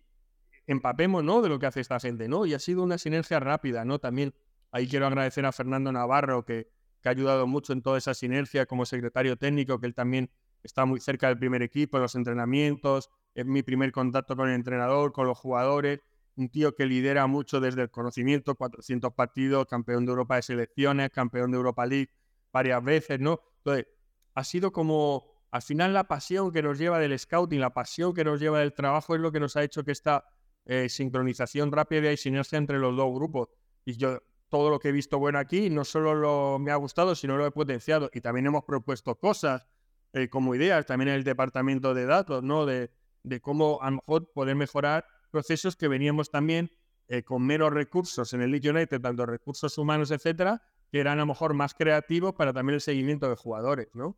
[0.65, 1.43] empapemos ¿no?
[1.43, 2.27] de lo que hace esta gente.
[2.27, 2.47] ¿no?
[2.47, 3.85] Y ha sido una sinergia rápida.
[3.85, 3.99] ¿no?
[3.99, 4.33] También
[4.71, 6.71] ahí quiero agradecer a Fernando Navarro, que,
[7.03, 10.31] que ha ayudado mucho en toda esa sinergia como secretario técnico, que él también
[10.63, 14.55] está muy cerca del primer equipo, de los entrenamientos, es mi primer contacto con el
[14.55, 15.99] entrenador, con los jugadores,
[16.37, 21.11] un tío que lidera mucho desde el conocimiento, 400 partidos, campeón de Europa de selecciones,
[21.11, 22.09] campeón de Europa League
[22.51, 23.39] varias veces, ¿no?
[23.59, 23.85] Entonces,
[24.33, 28.23] ha sido como, al final la pasión que nos lleva del scouting, la pasión que
[28.23, 30.25] nos lleva del trabajo es lo que nos ha hecho que esta
[30.65, 33.49] eh, sincronización rápida y sinergia entre los dos grupos.
[33.85, 34.19] Y yo,
[34.49, 37.45] todo lo que he visto bueno aquí, no solo lo, me ha gustado, sino lo
[37.45, 38.09] he potenciado.
[38.11, 39.67] Y también hemos propuesto cosas
[40.13, 42.65] eh, como ideas, también en el departamento de datos, ¿no?
[42.65, 42.89] De,
[43.27, 46.71] de cómo a lo mejor poder mejorar procesos que veníamos también
[47.09, 50.61] eh, con menos recursos en el League United, tanto recursos humanos, etcétera,
[50.91, 54.17] que eran a lo mejor más creativos para también el seguimiento de jugadores, ¿no?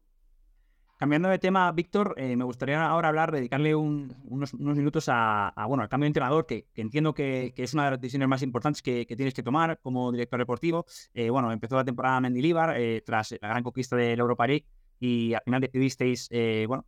[0.97, 5.87] Cambiando de tema, Víctor, eh, me gustaría ahora hablar, dedicarle unos, minutos a, bueno, al
[5.87, 9.33] cambio de entrenador, que, entiendo que, es una de las decisiones más importantes que, tienes
[9.33, 10.85] que tomar como director deportivo.
[11.13, 14.65] Eh, bueno, empezó la temporada Mendilibar eh, tras la gran conquista del Europa League
[14.99, 16.27] y al final decidisteis,
[16.67, 16.83] bueno,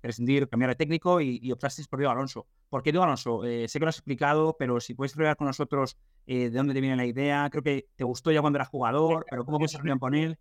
[0.00, 2.46] prescindir, cambiar de técnico y, optasteis por Diego Alonso.
[2.68, 3.42] ¿Por qué Diego Alonso?
[3.42, 5.96] sé que lo has explicado, pero si puedes hablar con nosotros
[6.26, 7.48] de dónde te viene la idea.
[7.50, 10.38] Creo que te gustó ya cuando eras jugador, pero ¿cómo se con él?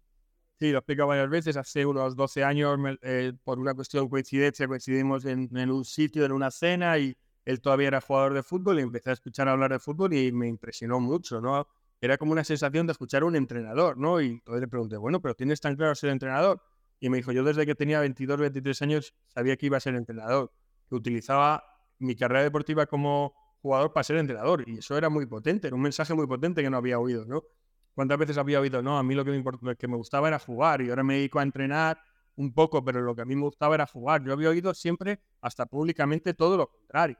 [0.59, 1.55] Sí, lo he explicado varias veces.
[1.55, 6.33] Hace unos 12 años, eh, por una cuestión de coincidencia, coincidimos en, un sitio, en
[6.33, 9.79] una cena, y él todavía era jugador de fútbol y empecé a escuchar hablar de
[9.79, 11.65] fútbol y me impresionó mucho, ¿no?
[12.01, 14.19] Era como una sensación de escuchar a un entrenador, ¿no?
[14.19, 16.61] Y entonces le pregunté, bueno, pero ¿tienes tan claro ser entrenador?
[16.99, 19.95] Y me dijo, yo desde que tenía 22, 23 años sabía que iba a ser
[19.95, 20.51] entrenador,
[20.87, 21.63] que utilizaba
[21.97, 24.63] mi carrera deportiva como jugador para ser entrenador.
[24.67, 27.43] Y eso era muy potente, era un mensaje muy potente que no había oído, ¿no?
[27.93, 28.81] ¿Cuántas veces había oído?
[28.81, 31.39] No, a mí lo que me, que me gustaba era jugar y ahora me dedico
[31.39, 31.99] a entrenar
[32.35, 34.23] un poco, pero lo que a mí me gustaba era jugar.
[34.23, 37.17] Yo había oído siempre, hasta públicamente, todo lo contrario.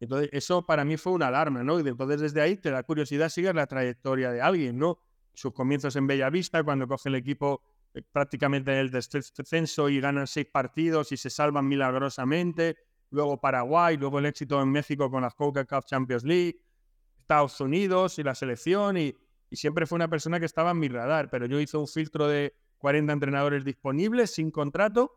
[0.00, 1.78] Entonces, eso para mí fue una alarma, ¿no?
[1.78, 4.98] Y entonces desde ahí te da curiosidad seguir la trayectoria de alguien, ¿no?
[5.34, 7.62] Sus comienzos en Bellavista, cuando coge el equipo
[8.12, 12.76] prácticamente en el descenso y ganan seis partidos y se salvan milagrosamente.
[13.10, 16.60] Luego Paraguay, luego el éxito en México con la Coca Cup Champions League,
[17.18, 19.14] Estados Unidos y la selección y
[19.50, 22.28] y siempre fue una persona que estaba en mi radar, pero yo hice un filtro
[22.28, 25.12] de 40 entrenadores disponibles sin contrato,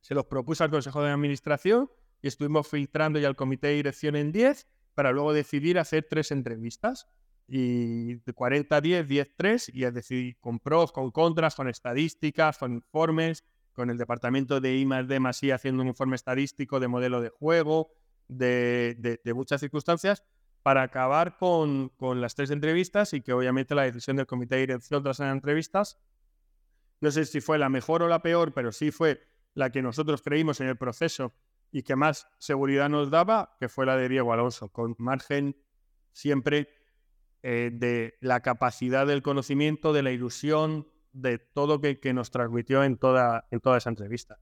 [0.00, 1.90] se los propuse al Consejo de Administración
[2.22, 6.32] y estuvimos filtrando ya al comité de dirección en 10 para luego decidir hacer tres
[6.32, 7.08] entrevistas.
[7.48, 11.68] Y de 40 a 10, 10, 3, y es decir, con pros, con contras, con
[11.68, 13.42] estadísticas, con informes,
[13.72, 17.90] con el departamento de I D haciendo un informe estadístico de modelo de juego,
[18.28, 20.22] de muchas circunstancias,
[20.68, 25.02] para acabar con, las tres entrevistas y que obviamente la decisión del comité de dirección
[25.02, 25.98] tras las entrevistas,
[27.00, 29.22] no sé si fue la mejor o la peor, pero sí fue
[29.54, 31.32] la que nosotros creímos en el proceso
[31.70, 35.56] y que más seguridad nos daba, que fue la de Diego Alonso, con margen
[36.12, 36.68] siempre
[37.50, 42.84] eh, de la capacidad del conocimiento, de la ilusión, de todo que, que nos transmitió
[42.84, 44.38] en toda, en toda esa entrevista.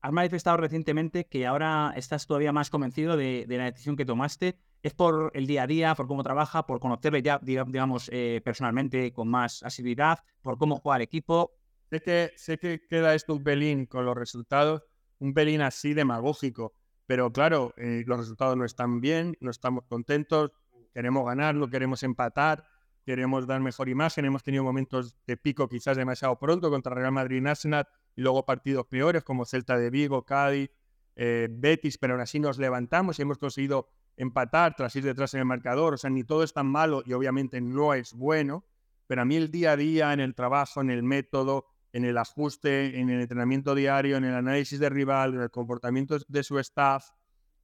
[0.00, 4.56] Has manifestado recientemente que ahora estás todavía más convencido de, de la decisión que tomaste
[4.82, 9.12] es por el día a día, por cómo trabaja, por conocerle ya, digamos, eh, personalmente
[9.12, 11.52] con más asiduidad, por cómo juega el equipo.
[11.90, 14.84] Sé que, sé que queda esto un pelín con los resultados,
[15.18, 16.72] un pelín así demagógico,
[17.04, 20.52] pero claro, eh, los resultados no están bien, no estamos contentos,
[20.98, 22.64] queremos ganarlo, queremos empatar,
[23.06, 27.40] queremos dar mejor imagen, hemos tenido momentos de pico quizás demasiado pronto contra Real Madrid
[27.40, 27.86] y Arsenal
[28.16, 30.70] y luego partidos peores como Celta de Vigo, Cádiz,
[31.14, 35.38] eh, Betis, pero aún así nos levantamos y hemos conseguido empatar tras ir detrás en
[35.38, 35.94] el marcador.
[35.94, 38.64] O sea, ni todo es tan malo y obviamente no es bueno,
[39.06, 42.18] pero a mí el día a día, en el trabajo, en el método, en el
[42.18, 46.58] ajuste, en el entrenamiento diario, en el análisis de rival, en el comportamiento de su
[46.58, 47.10] staff,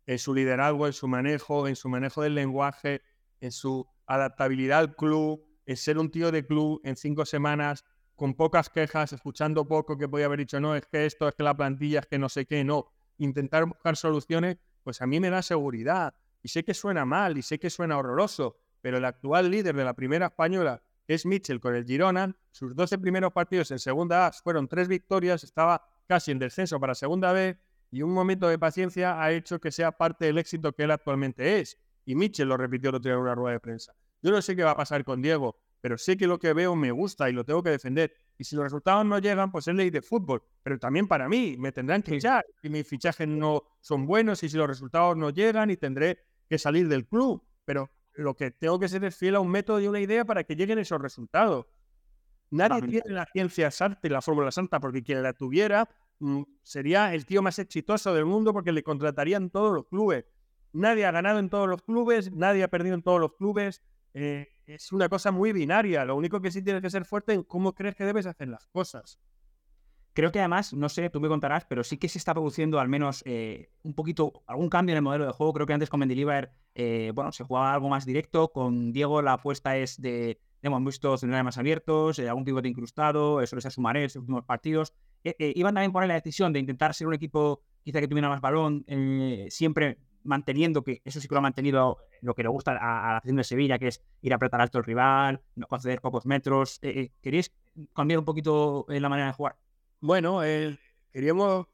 [0.07, 3.03] en su liderazgo, en su manejo, en su manejo del lenguaje,
[3.41, 7.85] en su adaptabilidad al club, en ser un tío de club en cinco semanas,
[8.17, 11.43] con pocas quejas, escuchando poco que podía haber dicho, no, es que esto, es que
[11.43, 12.87] la plantilla, es que no sé qué, no.
[13.19, 16.15] Intentar buscar soluciones, pues a mí me da seguridad.
[16.43, 19.85] Y sé que suena mal y sé que suena horroroso, pero el actual líder de
[19.85, 22.37] la primera española es Mitchell con el Girona.
[22.51, 26.95] Sus 12 primeros partidos en segunda A fueron tres victorias, estaba casi en descenso para
[26.95, 27.59] segunda B
[27.91, 31.61] y un momento de paciencia ha hecho que sea parte del éxito que él actualmente
[31.61, 31.79] es.
[32.05, 33.95] Y Mitchell lo repitió el otro día en una rueda de prensa.
[34.23, 36.75] Yo no sé qué va a pasar con Diego, pero sé que lo que veo
[36.75, 38.13] me gusta y lo tengo que defender.
[38.39, 40.43] Y si los resultados no llegan, pues es ley de fútbol.
[40.63, 44.49] Pero también para mí, me tendrán que echar si mis fichajes no son buenos y
[44.49, 48.79] si los resultados no llegan y tendré que salir del club, pero lo que tengo
[48.79, 51.67] que ser es fiel a un método y una idea para que lleguen esos resultados.
[52.51, 55.89] Nadie tiene la ciencia santa y la fórmula santa, porque quien la tuviera
[56.21, 60.25] mm, sería el tío más exitoso del mundo porque le contratarían todos los clubes.
[60.75, 63.81] Nadie ha ganado en todos los clubes, nadie ha perdido en todos los clubes.
[64.13, 66.05] Eh, es una cosa muy binaria.
[66.05, 68.67] Lo único que sí tienes que ser fuerte en cómo crees que debes hacer las
[68.67, 69.21] cosas.
[70.15, 72.89] Creo que además, no sé, tú me contarás, pero sí que se está produciendo al
[72.89, 75.53] menos eh, un poquito, algún cambio en el modelo de juego.
[75.53, 78.49] Creo que antes con Mendilibar, eh, bueno, se jugaba algo más directo.
[78.53, 83.43] Con Diego la apuesta es de, hemos visto centrales más abiertos, eh, algún pivote incrustado,
[83.43, 84.93] eso les sumaré en los últimos partidos.
[85.23, 88.41] iban también a poner la decisión de intentar ser un equipo quizá que tuviera más
[88.41, 88.85] balón,
[89.49, 93.17] siempre manteniendo, que eso sí que lo ha mantenido lo que le gusta a, la
[93.19, 96.81] afición de Sevilla, que es ir a apretar alto el rival, no conceder pocos metros.
[97.23, 97.53] ¿Queréis
[97.95, 99.57] cambiar un poquito la manera de jugar?
[100.01, 100.41] Bueno,
[101.13, 101.67] queríamos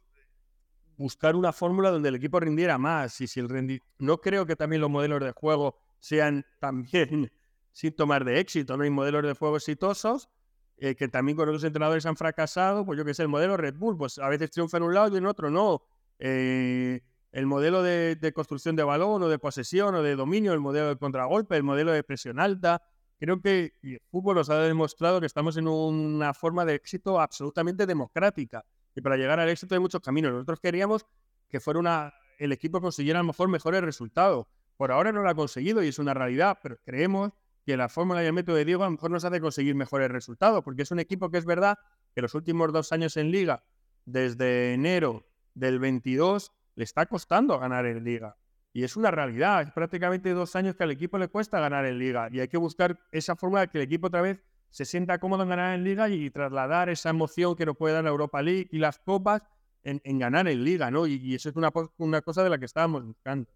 [1.00, 3.20] buscar una fórmula donde el equipo rindiera más.
[3.22, 3.80] Y si el rendi...
[3.98, 7.32] No creo que también los modelos de juego sean también
[7.72, 8.76] síntomas de éxito.
[8.76, 10.28] No hay modelos de juego exitosos
[10.76, 12.84] eh, que también con otros entrenadores han fracasado.
[12.84, 15.14] Pues yo que sé, el modelo Red Bull, pues a veces triunfa en un lado
[15.14, 15.82] y en otro no.
[16.18, 17.00] Eh,
[17.32, 20.96] el modelo de, construcción de balón o de posesión o de dominio, el modelo de
[20.96, 22.82] contragolpe, el modelo de presión alta.
[23.18, 27.86] Creo que el fútbol nos ha demostrado que estamos en una forma de éxito absolutamente
[27.86, 28.64] democrática.
[28.94, 30.32] Y para llegar al éxito hay muchos caminos.
[30.32, 31.06] Nosotros queríamos
[31.48, 34.46] que fuera una, el equipo consiguiera a lo mejor mejores resultados.
[34.76, 37.32] Por ahora no lo ha conseguido y es una realidad, pero creemos
[37.64, 40.10] que la fórmula y el método de Diego a lo mejor nos hace conseguir mejores
[40.10, 41.78] resultados, porque es un equipo que es verdad
[42.14, 43.62] que los últimos dos años en liga,
[44.06, 48.38] desde enero del 22, le está costando ganar en liga.
[48.72, 51.98] Y es una realidad, es prácticamente dos años que al equipo le cuesta ganar en
[51.98, 52.30] liga.
[52.32, 55.42] Y hay que buscar esa fórmula de que el equipo otra vez se sienta cómodo
[55.42, 58.68] en ganar en liga y trasladar esa emoción que nos puede dar la Europa League
[58.72, 59.42] y las copas
[59.82, 61.06] en, ganar en liga, ¿no?
[61.06, 63.50] Y, eso es una, una cosa de la que estábamos buscando.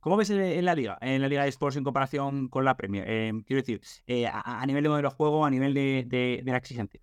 [0.00, 3.04] ¿Cómo ves en la liga, en la liga de sports en comparación con la Premier?
[3.06, 7.00] Eh, quiero decir, eh, a, nivel de modelo de juego, a nivel de, la exigencia.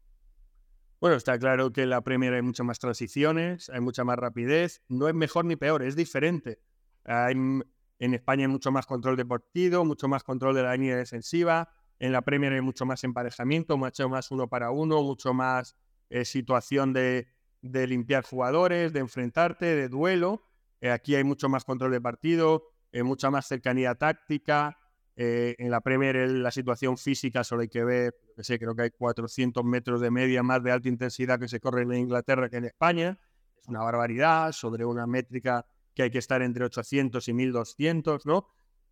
[1.02, 4.82] Bueno, está claro que en la Premier hay muchas más transiciones, hay mucha más rapidez.
[4.90, 6.60] No es mejor ni peor, es diferente.
[7.06, 7.64] en
[8.00, 11.70] España hay mucho más control de partido, mucho más control de la línea defensiva.
[12.00, 15.76] En la Premier hay mucho más emparejamiento, mucho más uno para uno, mucho más
[16.10, 17.28] eh, situación de,
[17.62, 20.44] limpiar jugadores, de enfrentarte, de duelo.
[20.82, 24.78] aquí hay mucho más control de partido, eh, mucha más cercanía táctica.
[25.22, 28.84] Eh, en la Premier la situación física solo hay que ver, que sé, creo que
[28.84, 32.56] hay 400 metros de media más de alta intensidad que se corre en Inglaterra que
[32.56, 33.20] en España.
[33.62, 38.48] Es una barbaridad sobre una métrica que hay que estar entre 800 y 1200, ¿no?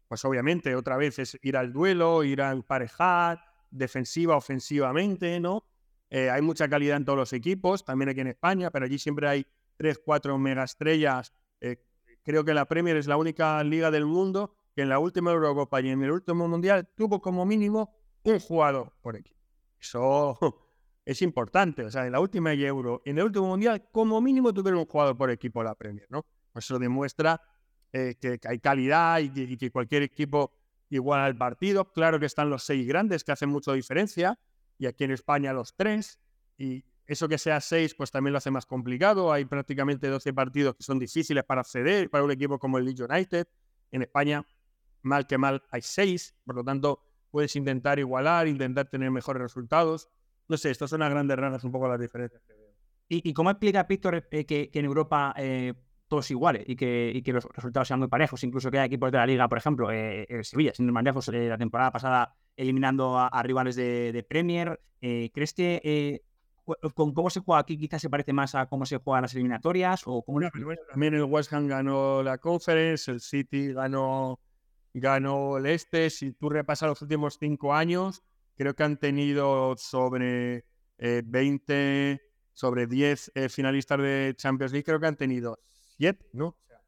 [0.10, 3.40] Pues obviamente otra vez es ir al duelo, ir a emparejar,
[3.72, 5.64] defensiva, ofensivamente, ¿no?
[6.10, 9.30] Eh, hay mucha calidad en todos los equipos, también aquí en España, pero allí siempre
[9.30, 9.48] hay
[9.78, 11.78] 3, 4 megaestrellas eh,
[12.24, 15.82] Creo que la Premier es la única liga del mundo que en la última Eurocopa
[15.82, 19.40] y en el último Mundial tuvo como mínimo un jugador por equipo.
[19.80, 20.38] Eso
[21.04, 21.84] es importante.
[21.84, 24.86] O sea, en la última Euro y en el último Mundial, como mínimo tuvieron un
[24.86, 26.28] jugador por equipo la Premier, ¿no?
[26.54, 27.42] Eso demuestra
[27.92, 30.54] eh, que, hay calidad y que, cualquier equipo
[30.92, 31.92] igual al partido.
[31.92, 34.38] Claro que están los seis grandes que hacen mucha diferencia
[34.78, 36.20] y aquí en España los tres.
[36.56, 39.34] Y eso que sea 6, pues también lo hace más complicado.
[39.34, 43.00] Hay prácticamente 12 partidos que son difíciles para acceder para un equipo como el Leeds
[43.00, 43.48] United.
[43.90, 44.46] En España,
[45.02, 46.36] mal que mal, hay 6.
[46.46, 50.10] Por lo tanto, puedes intentar igualar, intentar tener mejores resultados.
[50.48, 52.68] No sé, estas son las grandes ranas, un poco las diferencias que veo.
[53.10, 55.74] ¿Y, cómo explica Víctor eh, que, en Europa eh,
[56.10, 58.44] todos iguales y que, los resultados sean muy parejos?
[58.44, 61.28] Incluso que hay equipos de la Liga, por ejemplo, eh, el Sevilla, sin más lejos,
[61.28, 64.80] la temporada pasada eliminando a, rivales de, de Premier.
[65.00, 66.24] ¿Crees que
[66.96, 70.04] con cómo se juega aquí quizás se parece más a cómo se juegan las eliminatorias
[70.06, 70.42] o cómo
[70.90, 74.40] también el West Ham ganó la Conference, el City ganó
[75.00, 76.10] ganó el Este.
[76.10, 78.24] Si tú repasas los últimos cinco años,
[78.56, 80.66] creo que han tenido sobre
[80.98, 82.22] 20, eh,
[82.54, 85.60] sobre 10 eh, finalistas de Champions League, creo que han tenido
[85.98, 86.48] 7, ¿no?
[86.48, 86.82] O sea,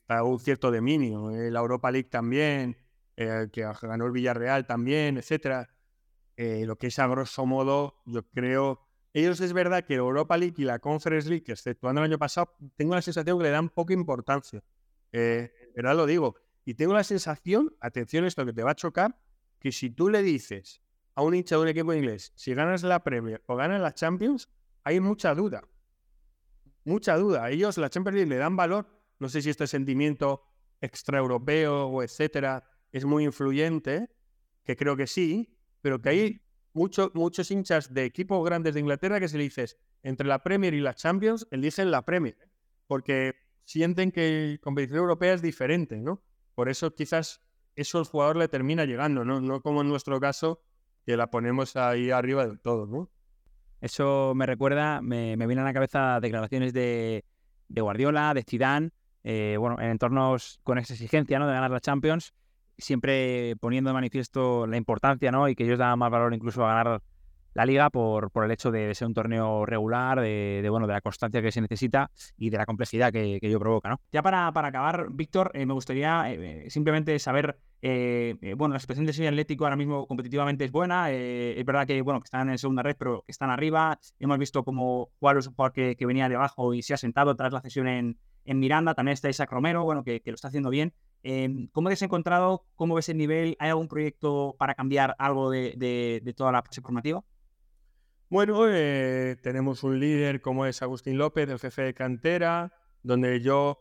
[0.00, 1.30] está un cierto dominio.
[1.30, 2.76] Eh, la Europa League también,
[3.16, 5.68] que ganó el Villarreal también, etcétera.
[6.36, 10.56] Eh, lo que es a grosso modo, yo creo, ellos es verdad que Europa League
[10.58, 13.94] y la Conference League, exceptuando el año pasado, tengo la sensación que le dan poca
[13.94, 14.62] importancia.
[15.12, 16.36] Eh, verdad lo digo.
[16.66, 19.16] Y tengo la sensación, atención esto que te va a chocar,
[19.60, 20.82] que si tú le dices
[21.14, 24.50] a un hincha de un equipo inglés, si ganas la Premier o ganas la Champions,
[24.82, 25.62] hay mucha duda.
[26.84, 27.48] Mucha duda.
[27.50, 28.88] Ellos la Champions League le dan valor.
[29.20, 30.42] No sé si este sentimiento
[30.80, 34.10] extraeuropeo o etcétera es muy influyente,
[34.64, 36.40] que creo que sí, pero que hay
[36.72, 40.74] muchos muchos hinchas de equipos grandes de Inglaterra que se le dices, entre la Premier
[40.74, 42.50] y la Champions, eligen la Premier,
[42.88, 46.24] porque sienten que la competición europea es diferente, ¿no?
[46.56, 47.40] Por eso quizás
[47.76, 49.40] eso el jugador le termina llegando, ¿no?
[49.40, 50.62] No como en nuestro caso,
[51.04, 53.08] que la ponemos ahí arriba del todo, ¿no?
[53.80, 57.24] Eso me recuerda, me, me vienen a la cabeza declaraciones de,
[57.68, 58.90] de Guardiola, de Zidane,
[59.22, 61.46] eh, bueno, en entornos con esa exigencia, ¿no?
[61.46, 62.34] De ganar la Champions
[62.78, 65.48] siempre poniendo de manifiesto la importancia, ¿no?
[65.48, 67.02] Y que ellos dan más valor incluso a ganar
[67.56, 71.00] la liga por, por el hecho de, ser un torneo regular, de, bueno, de la
[71.00, 74.00] constancia que se necesita y de la complejidad que, que ello provoca, ¿no?
[74.12, 79.06] Ya para, para acabar, Víctor, eh, me gustaría eh, simplemente saber, eh, bueno, la situación
[79.06, 82.58] del Sevilla Atlético ahora mismo competitivamente es buena, es verdad que, bueno, que están en
[82.58, 86.28] segunda red, pero que están arriba, hemos visto como Juan es un jugador que, venía
[86.28, 89.50] de abajo y se ha sentado tras la cesión en, en Miranda, también está Isaac
[89.50, 90.92] Romero, bueno, que, lo está haciendo bien,
[91.72, 92.66] ¿Cómo has encontrado?
[92.76, 93.56] ¿Cómo ves el nivel?
[93.58, 97.24] ¿Hay algún proyecto para cambiar algo de, toda la fase formativa?
[98.28, 102.72] Bueno, eh, tenemos un líder como es Agustín López, el jefe de cantera,
[103.04, 103.78] donde yo,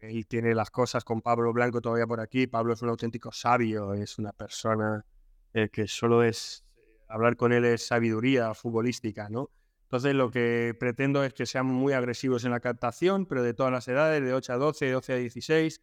[0.00, 2.48] él tiene las cosas con Pablo Blanco todavía por aquí.
[2.48, 5.06] Pablo es un auténtico sabio, es una persona
[5.52, 6.64] eh, que solo es,
[7.08, 9.50] hablar con él es sabiduría futbolística, ¿no?
[9.84, 13.70] Entonces lo que pretendo es que sean muy agresivos en la captación, pero de todas
[13.70, 15.80] las edades, de 8 a 12, de 12 a 16,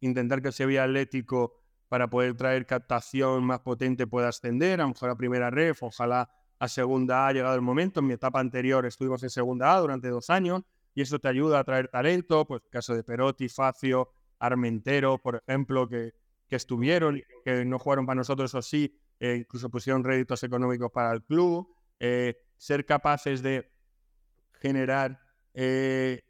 [0.00, 4.90] intentar que el Sevilla Atlético para poder traer captación más potente pueda ascender, a lo
[4.90, 6.30] mejor a primera ref, ojalá
[6.60, 8.00] a segunda A ha llegado el momento.
[8.00, 10.62] En mi etapa anterior estuvimos en segunda A durante dos años
[10.94, 15.42] y eso te ayuda a traer talento, pues el caso de Perotti, Facio, Armentero, por
[15.46, 16.12] ejemplo, que,
[16.48, 21.12] que estuvieron, que no jugaron para nosotros, o sí, eh, incluso pusieron réditos económicos para
[21.12, 21.68] el club.
[21.98, 23.70] Eh, ser capaces de
[24.60, 25.20] generar
[25.54, 26.22] eh,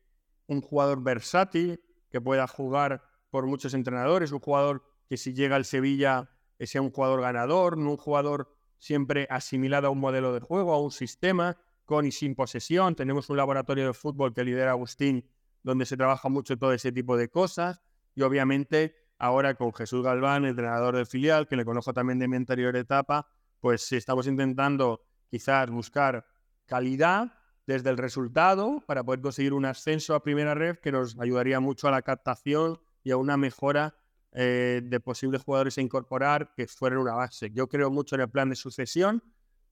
[0.47, 5.65] un jugador versátil que pueda jugar por muchos entrenadores, un jugador que si llega al
[5.65, 10.41] Sevilla eh, sea un jugador ganador, no un jugador siempre asimilado a un modelo de
[10.41, 12.97] juego, a un sistema, con y sin posesión.
[12.97, 15.29] Tenemos un laboratorio de fútbol que lidera Agustín,
[15.63, 17.83] donde se trabaja mucho todo ese tipo de cosas.
[18.15, 22.37] Y obviamente ahora con Jesús Galván, entrenador del filial, que le conozco también de mi
[22.37, 23.29] anterior etapa,
[23.61, 26.27] pues estamos intentando quizás buscar
[26.67, 27.33] calidad
[27.67, 31.87] desde el resultado para poder conseguir un ascenso a primera red que nos ayudaría mucho
[31.87, 33.95] a la captación y a una mejora
[34.33, 37.51] eh, de posibles jugadores a incorporar que fueran una base.
[37.53, 39.23] Yo creo mucho en el plan de sucesión.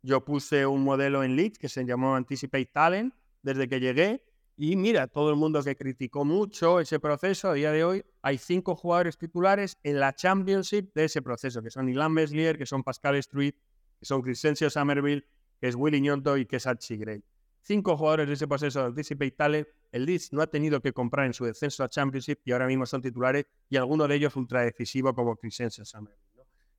[0.02, 4.24] Yo puse un modelo en Leeds que se llamó Anticipate Talent desde que llegué.
[4.56, 8.38] Y mira, todo el mundo que criticó mucho ese proceso, a día de hoy hay
[8.38, 12.82] cinco jugadores titulares en la Championship de ese proceso, que son Ilan Meslier, que son
[12.82, 13.54] Pascal Street,
[14.00, 15.24] que son Crescencio Somerville,
[15.60, 17.22] que es Willy Ñonto y que es Archie Gray.
[17.62, 19.68] Cinco jugadores de ese proceso de Anticipate Talent.
[19.90, 22.84] El Leeds no ha tenido que comprar en su descenso a Championship y ahora mismo
[22.86, 26.22] son titulares y algunos de ellos ultra decisivos como Crescencio Somerville.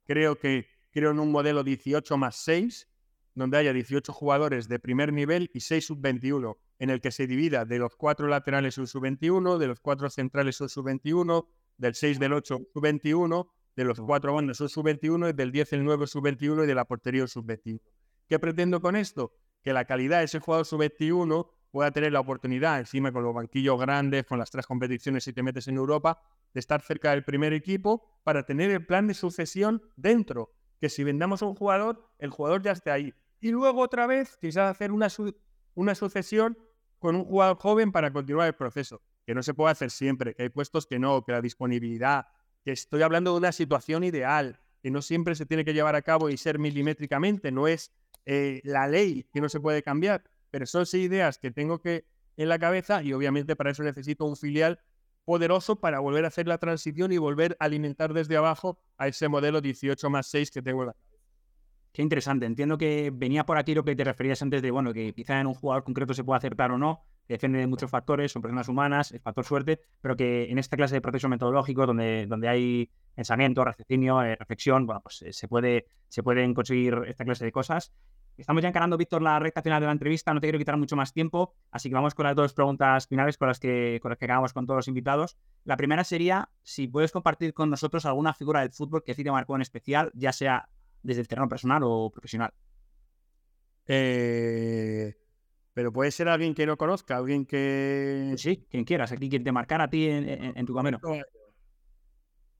[0.05, 2.87] Creo que creo en un modelo 18 más 6,
[3.35, 7.65] donde haya 18 jugadores de primer nivel y 6 sub-21, en el que se divida
[7.65, 11.47] de los cuatro laterales un sub-21, de los cuatro centrales un sub-21,
[11.77, 16.07] del 6 del 8 sub-21, de los cuatro bandas un sub-21, del 10 el 9
[16.07, 17.81] sub-21 y de la portería un sub-21.
[18.27, 19.33] ¿Qué pretendo con esto?
[19.63, 23.79] Que la calidad de ese jugador sub-21 pueda tener la oportunidad, encima con los banquillos
[23.79, 26.21] grandes, con las tres competiciones si te metes en Europa,
[26.53, 30.51] de estar cerca del primer equipo para tener el plan de sucesión dentro.
[30.79, 33.13] Que si vendamos a un jugador, el jugador ya esté ahí.
[33.39, 35.07] Y luego otra vez quizás hacer una,
[35.75, 36.57] una sucesión
[36.97, 39.01] con un jugador joven para continuar el proceso.
[39.25, 42.27] Que no se puede hacer siempre, que hay puestos que no, que la disponibilidad,
[42.63, 46.01] que estoy hablando de una situación ideal, que no siempre se tiene que llevar a
[46.01, 47.91] cabo y ser milimétricamente, no es
[48.25, 52.05] eh, la ley que no se puede cambiar, pero son seis ideas que tengo que
[52.37, 54.79] en la cabeza y obviamente para eso necesito un filial
[55.25, 59.27] poderoso para volver a hacer la transición y volver a alimentar desde abajo a ese
[59.27, 61.09] modelo 18 más 6 que tengo en la cabeza.
[61.91, 62.45] Qué interesante.
[62.45, 65.47] Entiendo que venía por aquí lo que te referías antes de, bueno, que quizá en
[65.47, 69.11] un jugador concreto se pueda acertar o no, depende de muchos factores, son personas humanas,
[69.11, 73.65] es factor suerte, pero que en esta clase de proceso metodológico donde, donde hay pensamiento,
[73.65, 77.91] raciocinio, eh, reflexión, pues eh, se, puede, se pueden conseguir esta clase de cosas.
[78.39, 80.33] Estamos ya encarando, Víctor, la recta final de la entrevista.
[80.33, 83.37] No te quiero quitar mucho más tiempo, así que vamos con las dos preguntas finales
[83.37, 85.37] con las que, con las que acabamos con todos los invitados.
[85.65, 89.31] La primera sería si puedes compartir con nosotros alguna figura del fútbol que sí te
[89.31, 90.69] marcó en especial, ya sea
[91.03, 92.53] desde el terreno personal o profesional.
[93.87, 95.15] Eh,
[95.73, 98.33] pero puede ser alguien que no conozca, alguien que.
[98.37, 100.99] Sí, quien quieras, aquí quien te marcara a ti en, tu camino.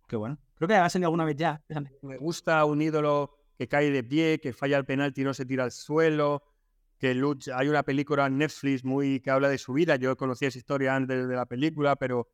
[0.08, 0.40] Qué bueno.
[0.56, 1.62] Creo que has tenido alguna vez ya.
[2.02, 5.46] Me gusta un ídolo que cae de pie, que falla el penalti y no se
[5.46, 6.44] tira al suelo,
[6.98, 7.10] que.
[7.54, 9.98] Hay una película en Netflix muy que habla de su vida.
[9.98, 12.30] Yo conocía esa historia antes de la película, pero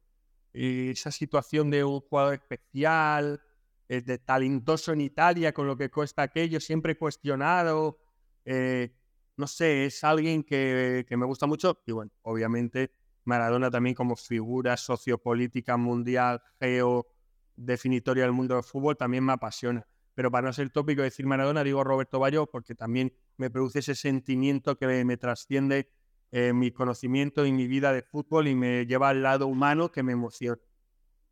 [0.53, 3.41] esa situación de un jugador especial,
[3.87, 7.97] de talentoso en Italia, con lo que cuesta aquello, siempre cuestionado.
[8.45, 8.95] Eh,
[9.35, 11.81] no sé, es alguien que, que, me gusta mucho.
[11.87, 12.91] Y bueno, obviamente
[13.23, 17.07] Maradona también como figura sociopolítica mundial, geo,
[17.55, 21.63] definitoria del mundo del fútbol, también me apasiona pero para no ser tópico decir Maradona,
[21.63, 25.89] digo Roberto Bayo porque también me produce ese sentimiento que me, trasciende
[26.31, 30.03] eh, mi conocimiento y mi vida de fútbol y me lleva al lado humano que
[30.03, 30.59] me emociona.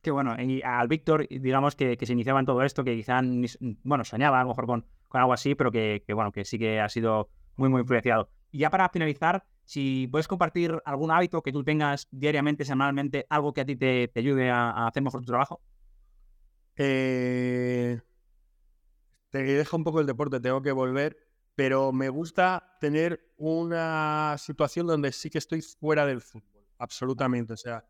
[0.02, 3.22] Qué bueno, y al Víctor, digamos que, se iniciaba en todo esto, que quizá,
[3.84, 6.82] bueno, soñaba a lo mejor con, con algo así, pero que, bueno, que sí que
[6.82, 8.30] ha sido muy, muy influenciado.
[8.52, 13.54] Y ya para finalizar, si puedes compartir algún hábito que tú tengas diariamente, semanalmente, algo
[13.54, 15.62] que a ti te, te ayude a, a, hacer mejor tu trabajo.
[16.76, 18.02] Eh,
[19.34, 21.18] te deja un poco el deporte, tengo que volver,
[21.56, 27.58] pero me gusta tener una situación donde sí que estoy fuera del fútbol, absolutamente, o
[27.58, 27.84] sea,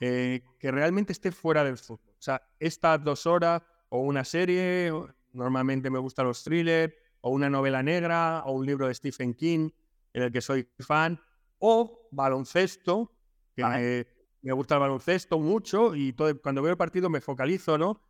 [0.00, 2.12] eh, que realmente esté fuera del fútbol.
[2.18, 4.92] O sea, estas dos horas o una serie,
[5.32, 9.70] normalmente me gustan los thrillers, o una novela negra, o un libro de Stephen King,
[10.12, 11.20] en el que soy fan,
[11.60, 13.12] o baloncesto,
[13.54, 14.06] que me,
[14.42, 18.09] me gusta el baloncesto mucho y todo, cuando veo el partido me focalizo, ¿no?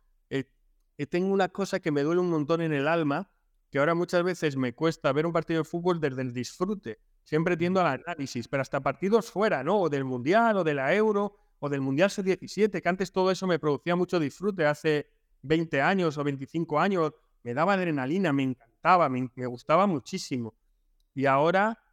[1.07, 3.31] Tengo una cosa que me duele un montón en el alma,
[3.69, 6.99] que ahora muchas veces me cuesta ver un partido de fútbol desde el disfrute.
[7.23, 9.79] Siempre tiendo al análisis, pero hasta partidos fuera, ¿no?
[9.79, 13.47] O del Mundial, o de la Euro, o del Mundial C-17, que antes todo eso
[13.47, 15.07] me producía mucho disfrute hace
[15.43, 20.55] 20 años o 25 años, me daba adrenalina, me encantaba, me, gustaba muchísimo.
[21.13, 21.83] Y ahora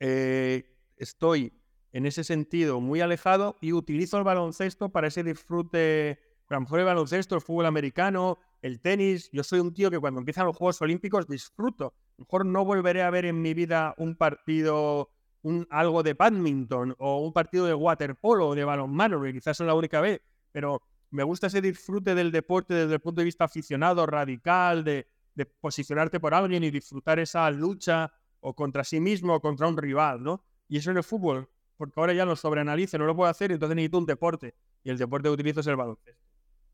[0.00, 1.52] eh, estoy
[1.92, 6.20] en ese sentido muy alejado y utilizo el baloncesto para ese disfrute,
[6.54, 9.30] a lo mejor el baloncesto, el fútbol americano, el tenis.
[9.32, 11.86] Yo soy un tío que cuando empiezan los Juegos Olímpicos disfruto.
[11.86, 15.10] A lo mejor no volveré a ver en mi vida un partido,
[15.42, 19.74] un, algo de badminton o un partido de waterpolo o de balonmano, quizás es la
[19.74, 24.06] única vez, pero me gusta ese disfrute del deporte desde el punto de vista aficionado,
[24.06, 29.40] radical, de, de posicionarte por alguien y disfrutar esa lucha o contra sí mismo o
[29.40, 30.44] contra un rival, ¿no?
[30.68, 31.48] Y eso en el fútbol
[31.82, 34.54] porque ahora ya lo sobreanalice, no lo puedo hacer, entonces necesito un deporte.
[34.84, 36.21] Y el deporte que utilizo es el baloncesto.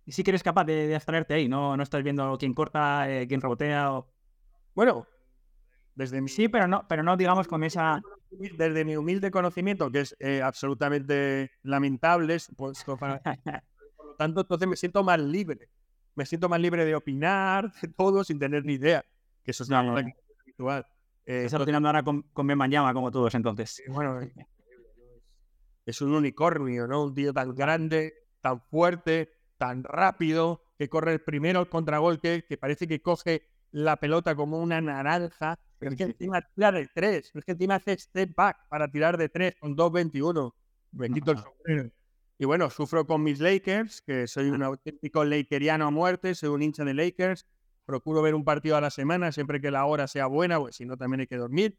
[0.09, 1.77] Y sí que eres capaz de, abstraerte ahí, ¿no?
[1.77, 4.11] No estás viendo quién corta, eh, quién rebotea o...
[4.75, 5.07] Bueno,
[5.95, 6.31] desde mi...
[6.31, 8.01] Sí, pero no, pero no digamos con esa...
[8.31, 13.21] Desde mi humilde conocimiento, que es eh, absolutamente lamentable, supuesto para...
[13.99, 15.69] por lo tanto, entonces me siento más libre.
[16.15, 19.05] Me siento más libre de opinar de todo sin tener ni idea.
[19.45, 20.87] Que eso es no, habitual.
[21.27, 23.83] Eh, Estás opinando ahora con, con Llama, como todos, entonces.
[23.89, 24.21] Bueno,
[25.85, 27.05] es un unicornio, ¿no?
[27.05, 32.87] Un tío tan grande, tan fuerte, tan rápido, que corre el primero contragolpe, que parece
[32.87, 37.45] que coge la pelota como una naranja, pero es que encima tira de tres, es
[37.45, 40.55] que encima hace step back para tirar de tres con 2.21.
[40.91, 41.91] Bendito el sombrero.
[42.39, 46.63] Y bueno, sufro con mis Lakers, que soy un auténtico lakeriano a muerte, soy un
[46.63, 47.47] hincha de Lakers.
[47.85, 50.87] Procuro ver un partido a la semana, siempre que la hora sea buena, pues si
[50.87, 51.79] no también hay que dormir.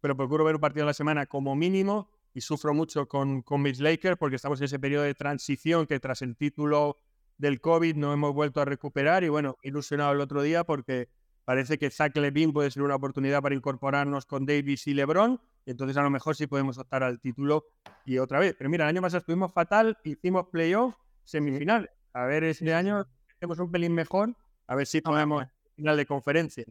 [0.00, 3.62] Pero procuro ver un partido a la semana como mínimo y sufro mucho con, con
[3.62, 6.96] mis Lakers porque estamos en ese periodo de transición que tras el título
[7.40, 11.08] del COVID no hemos vuelto a recuperar y bueno, ilusionado el otro día porque
[11.44, 15.70] parece que Zach Levine puede ser una oportunidad para incorporarnos con Davis y LeBron y
[15.70, 17.64] entonces a lo mejor sí podemos optar al título
[18.04, 18.54] y otra vez.
[18.56, 21.90] Pero mira, el año pasado estuvimos fatal, hicimos playoff, semifinal.
[22.12, 24.34] A ver, este año hacemos un pelín mejor,
[24.66, 26.64] a ver si podemos final de conferencia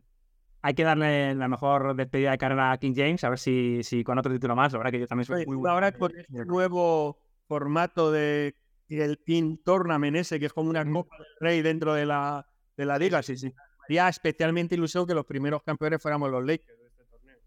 [0.62, 4.04] hay que darle la mejor despedida de carrera a King James, a ver si, si
[4.04, 4.74] con otro título más.
[4.74, 5.74] La verdad que yo también soy muy bueno.
[5.74, 7.18] Ahora con este nuevo
[7.48, 8.56] formato de
[8.90, 12.86] el Team Tournament ese, que es como una Copa del Rey dentro de la, de
[12.86, 13.54] la liga, sí, sí.
[13.84, 17.38] Haría especialmente ilusión que los primeros campeones fuéramos los Lakers de este torneo.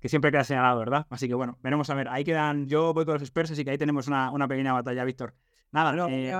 [0.00, 1.06] Que siempre queda señalado, ¿verdad?
[1.10, 2.08] Así que bueno, veremos a ver.
[2.08, 5.04] Ahí quedan, yo voy con los Spurs, así que ahí tenemos una, una pequeña batalla,
[5.04, 5.34] Víctor.
[5.70, 6.08] Nada, no.
[6.08, 6.32] Eh,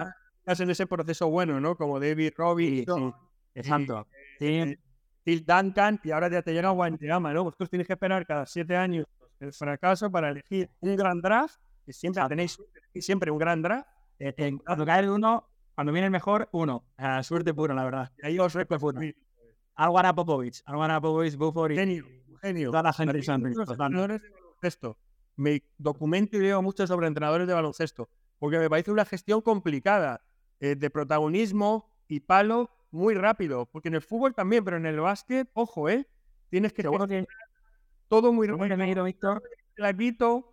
[0.47, 1.77] en ese proceso bueno, ¿no?
[1.77, 3.15] Como David Robinson.
[3.55, 4.07] exacto.
[4.39, 4.77] Sí.
[5.25, 7.45] Phil Duncan y ahora ya te llega Guantegama, ¿no?
[7.45, 9.07] Vosotros tienes que esperar cada siete años
[9.39, 12.59] el fracaso para elegir un gran draft, y siempre tenéis
[12.95, 13.89] siempre un gran draft.
[14.25, 16.85] En, cuando cae el uno, cuando viene el mejor, uno.
[17.23, 18.13] suerte pura, la verdad.
[18.23, 19.01] Ahí os recuerdo.
[19.75, 22.05] Alvara Popovich, Alvara Popovich, Buford Genio,
[22.41, 22.71] genio.
[22.71, 24.99] Toda la gente entrenadores de baloncesto.
[25.37, 30.23] Me documento y leo mucho sobre entrenadores de baloncesto, porque me parece una gestión complicada,
[30.61, 35.01] eh, de protagonismo y palo muy rápido, porque en el fútbol también, pero en el
[35.01, 36.07] básquet, ojo, ¿eh?
[36.51, 37.27] Tienes que que
[38.09, 39.05] todo muy rápido.
[39.97, 40.52] Víctor.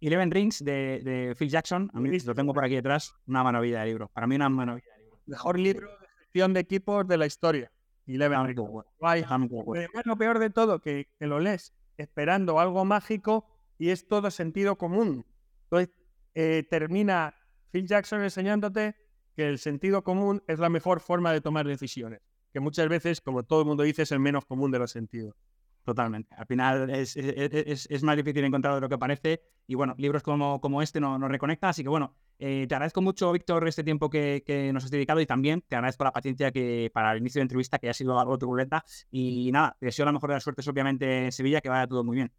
[0.00, 3.80] Eleven Rings de, de, Phil Jackson, a mí lo tengo por aquí detrás, una maravilla
[3.80, 4.08] de libro.
[4.08, 5.18] Para mí una maravilla de libro.
[5.26, 7.70] Mejor libro de gestión de equipos de la historia.
[8.06, 8.60] Eleven Rings.
[9.00, 13.46] Además, lo peor de todo, que, que lo lees esperando algo mágico
[13.78, 15.24] y es todo sentido común.
[15.64, 15.94] Entonces,
[16.34, 17.34] eh, termina
[17.70, 18.96] Phil Jackson enseñándote
[19.36, 22.20] que el sentido común es la mejor forma de tomar decisiones,
[22.52, 25.34] que muchas veces, como todo el mundo dice, es el menos común de los sentidos.
[25.90, 26.32] Totalmente.
[26.36, 29.42] Al final es, es, más difícil encontrar de lo que parece.
[29.66, 31.70] Y bueno, libros como, como este nos, nos reconectan.
[31.70, 35.20] Así que bueno, eh, te agradezco mucho, Víctor, este tiempo que, que, nos has dedicado
[35.20, 37.92] y también te agradezco la paciencia que para el inicio de la entrevista, que ha
[37.92, 38.84] sido algo turbulenta.
[39.10, 42.04] Y nada, te deseo la mejor de las suertes, obviamente, en Sevilla, que vaya todo
[42.04, 42.32] muy bien.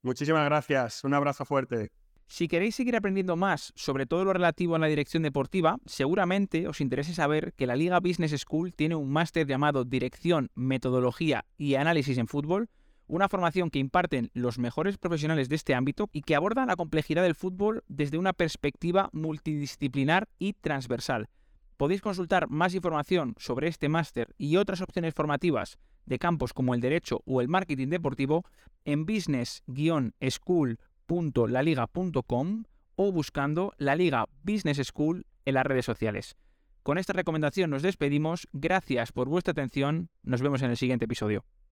[0.00, 1.04] Muchísimas gracias.
[1.04, 1.92] Un abrazo fuerte.
[2.28, 6.80] Si queréis seguir aprendiendo más sobre todo lo relativo a la dirección deportiva, seguramente os
[6.80, 12.18] interese saber que la Liga Business School tiene un máster llamado Dirección, Metodología y Análisis
[12.18, 12.68] en Fútbol,
[13.06, 17.22] una formación que imparten los mejores profesionales de este ámbito y que aborda la complejidad
[17.22, 21.28] del fútbol desde una perspectiva multidisciplinar y transversal.
[21.76, 26.80] Podéis consultar más información sobre este máster y otras opciones formativas de campos como el
[26.80, 28.44] derecho o el marketing deportivo
[28.84, 32.64] en business-school.com laliga.com
[32.96, 36.36] o buscando la Liga Business School en las redes sociales.
[36.82, 41.44] Con esta recomendación nos despedimos, gracias por vuestra atención, nos vemos en el siguiente episodio.